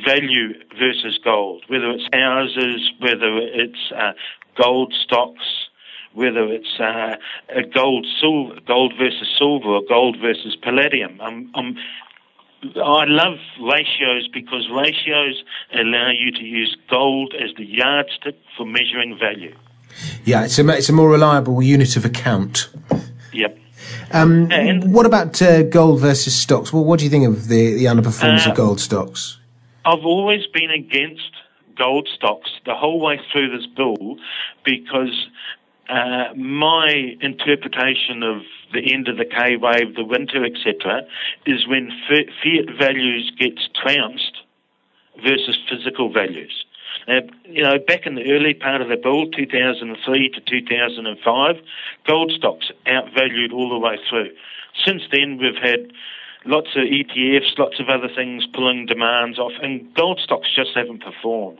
value 0.04 0.54
versus 0.78 1.18
gold, 1.24 1.64
whether 1.68 1.90
it's 1.90 2.08
houses, 2.12 2.92
whether 2.98 3.38
it's 3.38 3.92
uh, 3.94 4.12
gold 4.60 4.94
stocks, 5.04 5.68
whether 6.14 6.44
it's 6.52 6.80
uh, 6.80 7.16
a 7.54 7.62
gold 7.62 8.06
silver, 8.20 8.60
gold 8.66 8.92
versus 8.98 9.28
silver, 9.38 9.68
or 9.68 9.82
gold 9.88 10.18
versus 10.20 10.56
palladium. 10.62 11.20
I'm, 11.20 11.50
I'm, 11.54 11.76
I 12.76 13.04
love 13.06 13.38
ratios 13.60 14.28
because 14.32 14.68
ratios 14.74 15.42
allow 15.72 16.10
you 16.10 16.32
to 16.32 16.42
use 16.42 16.76
gold 16.90 17.34
as 17.34 17.54
the 17.56 17.64
yardstick 17.64 18.36
for 18.56 18.66
measuring 18.66 19.18
value. 19.18 19.54
Yeah, 20.24 20.44
it's 20.44 20.58
a, 20.58 20.68
it's 20.68 20.88
a 20.88 20.92
more 20.92 21.08
reliable 21.10 21.62
unit 21.62 21.96
of 21.96 22.04
account. 22.04 22.68
Yep. 23.32 23.58
Um, 24.12 24.50
and 24.50 24.92
what 24.92 25.06
about 25.06 25.40
uh, 25.42 25.62
gold 25.62 26.00
versus 26.00 26.34
stocks? 26.34 26.72
Well, 26.72 26.84
what 26.84 26.98
do 26.98 27.04
you 27.04 27.10
think 27.10 27.26
of 27.26 27.48
the, 27.48 27.74
the 27.74 27.84
underperformance 27.84 28.46
uh, 28.46 28.50
of 28.50 28.56
gold 28.56 28.80
stocks? 28.80 29.38
I've 29.84 30.04
always 30.04 30.46
been 30.48 30.70
against 30.70 31.30
gold 31.76 32.08
stocks 32.14 32.50
the 32.66 32.74
whole 32.74 33.00
way 33.00 33.20
through 33.32 33.56
this 33.56 33.66
bill 33.76 34.16
because 34.64 35.28
uh, 35.88 36.34
my 36.34 37.16
interpretation 37.20 38.22
of 38.22 38.42
the 38.72 38.92
end 38.92 39.08
of 39.08 39.16
the 39.16 39.24
K 39.24 39.56
wave, 39.56 39.94
the 39.94 40.04
winter, 40.04 40.44
etc., 40.44 41.02
is 41.46 41.66
when 41.66 41.90
fiat 42.08 42.76
values 42.78 43.32
gets 43.38 43.68
trounced 43.82 44.38
versus 45.16 45.58
physical 45.70 46.12
values. 46.12 46.64
Now, 47.06 47.20
you 47.44 47.62
know, 47.62 47.78
back 47.78 48.06
in 48.06 48.14
the 48.14 48.30
early 48.30 48.54
part 48.54 48.80
of 48.80 48.88
the 48.88 48.96
bull, 48.96 49.30
2003 49.30 50.28
to 50.30 50.40
2005, 50.40 51.56
gold 52.06 52.32
stocks 52.36 52.70
outvalued 52.86 53.52
all 53.52 53.68
the 53.68 53.78
way 53.78 53.98
through. 54.08 54.30
Since 54.84 55.02
then, 55.12 55.38
we've 55.38 55.62
had 55.62 55.92
lots 56.44 56.68
of 56.76 56.82
ETFs, 56.84 57.58
lots 57.58 57.80
of 57.80 57.88
other 57.88 58.08
things 58.14 58.46
pulling 58.52 58.86
demands 58.86 59.38
off, 59.38 59.52
and 59.62 59.92
gold 59.94 60.20
stocks 60.22 60.48
just 60.54 60.70
haven't 60.74 61.02
performed. 61.02 61.58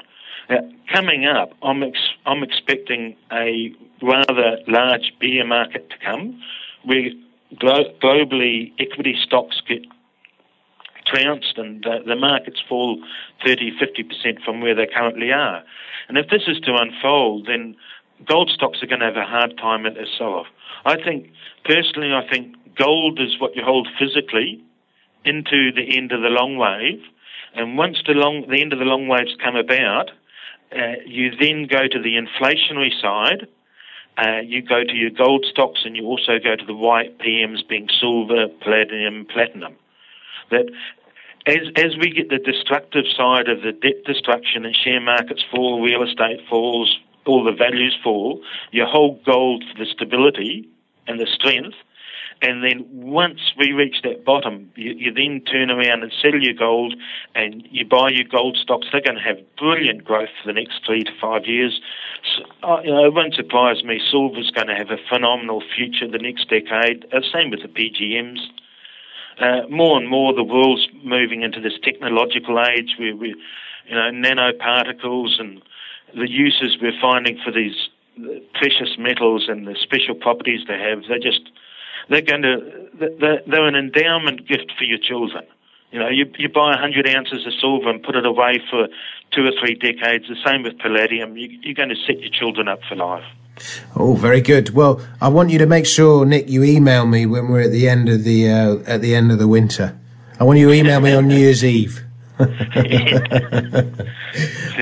Now, 0.51 0.61
coming 0.93 1.27
up, 1.27 1.53
I'm, 1.63 1.83
ex- 1.83 2.15
I'm 2.25 2.43
expecting 2.43 3.17
a 3.31 3.73
rather 4.03 4.59
large 4.67 5.13
bear 5.21 5.47
market 5.47 5.91
to 5.91 5.97
come, 6.05 6.41
where 6.85 7.11
glo- 7.59 7.93
globally 8.03 8.73
equity 8.79 9.17
stocks 9.23 9.61
get 9.69 9.83
trounced 11.11 11.57
and 11.57 11.85
uh, 11.87 11.99
the 12.07 12.17
markets 12.17 12.61
fall 12.69 13.03
30, 13.45 13.73
50% 13.73 14.43
from 14.45 14.61
where 14.61 14.75
they 14.75 14.87
currently 14.87 15.33
are. 15.33 15.63
And 16.09 16.19
if 16.19 16.29
this 16.29 16.43
is 16.47 16.61
to 16.61 16.75
unfold, 16.75 17.47
then 17.47 17.77
gold 18.27 18.51
stocks 18.55 18.83
are 18.83 18.87
going 18.87 19.01
to 19.01 19.07
have 19.07 19.17
a 19.17 19.25
hard 19.25 19.57
time 19.59 19.87
at 19.87 19.97
a 19.97 20.07
sell-off. 20.17 20.47
I 20.85 20.97
think, 21.03 21.31
personally, 21.65 22.13
I 22.13 22.27
think 22.29 22.57
gold 22.77 23.21
is 23.21 23.41
what 23.41 23.57
you 23.57 23.63
hold 23.65 23.89
physically 23.99 24.63
into 25.25 25.73
the 25.73 25.97
end 25.97 26.13
of 26.13 26.23
the 26.23 26.29
long 26.29 26.57
wave. 26.57 27.03
And 27.55 27.77
once 27.77 27.99
the 28.07 28.13
long, 28.13 28.47
the 28.49 28.61
end 28.61 28.73
of 28.73 28.79
the 28.79 28.85
long 28.85 29.09
waves 29.09 29.35
come 29.43 29.57
about, 29.57 30.11
uh, 30.73 31.01
you 31.07 31.31
then 31.39 31.67
go 31.67 31.89
to 31.89 32.03
the 32.03 32.17
inflationary 32.17 32.91
side. 33.01 33.47
Uh, 34.17 34.41
you 34.41 34.63
go 34.63 34.83
to 34.83 34.95
your 34.95 35.11
gold 35.11 35.47
stocks 35.49 35.81
and 35.85 35.97
you 35.97 36.05
also 36.05 36.39
go 36.43 36.57
to 36.57 36.67
the 36.67 36.75
white 36.75 37.19
PMs 37.19 37.67
being 37.69 37.89
silver, 38.01 38.49
palladium, 38.61 39.27
platinum. 39.33 39.77
That 40.51 40.71
as, 41.47 41.69
as 41.77 41.97
we 41.99 42.11
get 42.11 42.29
the 42.29 42.39
destructive 42.39 43.05
side 43.17 43.49
of 43.49 43.63
the 43.63 43.73
debt 43.73 44.05
destruction 44.05 44.65
and 44.65 44.77
share 44.77 45.01
markets 45.01 45.45
fall, 45.51 45.81
real 45.81 46.03
estate 46.03 46.41
falls, 46.49 46.99
all 47.27 47.45
the 47.45 47.53
values 47.53 47.97
fall, 48.03 48.43
your 48.71 48.87
whole 48.87 49.21
gold 49.25 49.65
for 49.71 49.79
the 49.79 49.91
stability 49.91 50.69
and 51.07 51.21
the 51.21 51.27
strength, 51.27 51.77
and 52.41 52.63
then 52.63 52.87
once 52.93 53.41
we 53.59 53.73
reach 53.73 53.97
that 54.05 54.25
bottom, 54.25 54.71
you, 54.77 54.93
you, 54.93 55.13
then 55.13 55.43
turn 55.51 55.71
around 55.71 56.03
and 56.05 56.13
sell 56.23 56.35
your 56.41 56.55
gold 56.55 56.95
and 57.35 57.67
you 57.71 57.85
buy 57.85 58.11
your 58.11 58.27
gold 58.31 58.57
stocks. 58.63 58.87
They're 58.93 59.01
going 59.01 59.17
to 59.17 59.23
have 59.23 59.39
brilliant 59.57 60.05
growth 60.05 60.29
for 60.41 60.47
the 60.47 60.53
next 60.53 60.81
three 60.87 61.03
to 61.03 61.11
five 61.21 61.47
years. 61.47 61.81
So, 62.37 62.69
uh, 62.69 62.81
you 62.83 62.93
know, 62.93 63.05
it 63.05 63.15
won't 63.15 63.35
surprise 63.35 63.83
me. 63.83 64.01
Silver's 64.11 64.53
going 64.53 64.69
to 64.69 64.77
have 64.77 64.91
a 64.91 65.03
phenomenal 65.09 65.63
future 65.77 66.07
the 66.07 66.19
next 66.19 66.49
decade. 66.49 67.07
Uh, 67.13 67.21
same 67.33 67.51
with 67.51 67.63
the 67.63 67.69
PGMs. 67.69 68.39
Uh, 69.41 69.69
more 69.69 69.99
and 69.99 70.09
more, 70.09 70.35
the 70.35 70.43
world's 70.43 70.89
moving 71.05 71.43
into 71.43 71.61
this 71.61 71.79
technological 71.83 72.59
age 72.61 72.97
where 72.99 73.15
we, 73.15 73.29
you 73.89 73.95
know, 73.95 74.11
nanoparticles 74.11 75.41
and 75.41 75.63
the 76.15 76.29
uses 76.29 76.77
we're 76.81 76.99
finding 77.01 77.39
for 77.45 77.53
these 77.53 77.89
precious 78.55 78.97
metals 78.99 79.47
and 79.49 79.67
the 79.67 79.77
special 79.81 80.15
properties 80.15 80.61
they 80.67 80.79
have. 80.79 81.03
They're 81.09 81.19
just 81.19 81.43
they're 82.09 82.23
going 82.23 82.43
to 82.43 82.89
they're, 83.21 83.43
they're 83.47 83.67
an 83.67 83.77
endowment 83.77 84.49
gift 84.49 84.73
for 84.77 84.85
your 84.85 84.99
children. 84.99 85.45
You 85.91 86.01
know, 86.01 86.09
you, 86.09 86.27
you 86.37 86.49
buy 86.51 86.71
100 86.77 87.09
ounces 87.09 87.47
of 87.47 87.53
silver 87.59 87.89
and 87.89 88.03
put 88.03 88.15
it 88.15 88.27
away 88.27 88.61
for 88.69 88.89
two 89.33 89.47
or 89.47 89.53
three 89.59 89.75
decades. 89.75 90.27
The 90.29 90.37
same 90.45 90.63
with 90.63 90.79
palladium. 90.79 91.37
You, 91.37 91.49
you're 91.63 91.75
going 91.75 91.89
to 91.89 91.97
set 92.07 92.21
your 92.21 92.31
children 92.31 92.69
up 92.69 92.81
for 92.87 92.95
life. 92.95 93.25
Oh, 93.97 94.15
very 94.15 94.41
good. 94.41 94.71
Well, 94.71 95.01
I 95.21 95.29
want 95.29 95.51
you 95.51 95.59
to 95.59 95.67
make 95.67 95.87
sure, 95.87 96.25
Nick, 96.25 96.49
you 96.49 96.65
email 96.65 97.07
me 97.07 97.27
when 97.27 97.49
we're 97.49 97.63
at 97.63 97.71
the 97.73 97.89
end 97.89 98.09
of 98.09 98.25
the 98.25 98.51
uh, 98.51 98.77
at 98.87 99.01
the 99.01 99.15
end 99.15 99.33
of 99.33 99.39
the 99.39 99.49
winter. 99.49 99.99
I 100.41 100.45
want 100.45 100.59
you 100.59 100.69
to 100.69 100.75
email 100.75 101.01
me 101.01 101.13
on 101.15 101.27
New 101.29 101.37
Year's 101.37 101.65
Eve. 101.65 102.05
All 102.39 102.47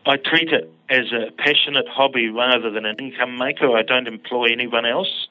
I 0.07 0.17
treat 0.17 0.49
it 0.49 0.73
as 0.89 1.13
a 1.13 1.31
passionate 1.33 1.89
hobby 1.89 2.29
rather 2.29 2.71
than 2.71 2.87
an 2.87 2.97
income 2.99 3.37
maker. 3.37 3.77
I 3.77 3.83
don't 3.83 4.09
employ 4.09 4.47
anyone 4.51 4.87
else. 4.87 5.29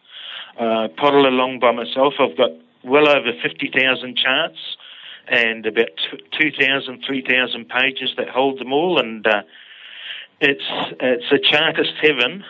Uh, 0.60 0.90
poddle 0.96 1.28
along 1.28 1.58
by 1.60 1.72
myself. 1.72 2.14
I've 2.20 2.38
got 2.38 2.52
well 2.84 3.10
over 3.10 3.32
50,000 3.42 4.16
charts 4.16 4.78
and 5.28 5.66
about 5.66 5.90
2,000, 6.40 7.04
3,000 7.04 7.70
pages 7.70 8.14
that 8.18 8.30
hold 8.30 8.60
them 8.60 8.72
all. 8.72 9.00
And 9.00 9.26
uh, 9.26 9.42
it's, 10.44 10.96
it's 11.00 11.32
a 11.32 11.40
chartist 11.40 11.94
heaven 12.02 12.44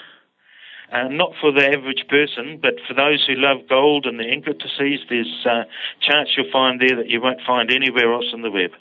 uh, 0.93 1.07
not 1.07 1.33
for 1.41 1.51
the 1.51 1.65
average 1.65 2.05
person, 2.07 2.59
but 2.61 2.75
for 2.87 2.93
those 2.93 3.25
who 3.25 3.33
love 3.35 3.67
gold 3.67 4.05
and 4.05 4.19
the 4.19 4.29
intricacies, 4.31 4.99
there's 5.09 5.45
uh, 5.45 5.63
charts 5.99 6.31
you'll 6.37 6.51
find 6.51 6.79
there 6.79 6.95
that 6.95 7.09
you 7.09 7.19
won't 7.19 7.41
find 7.41 7.71
anywhere 7.71 8.13
else 8.13 8.25
on 8.31 8.43
the 8.43 8.51
web. 8.51 8.71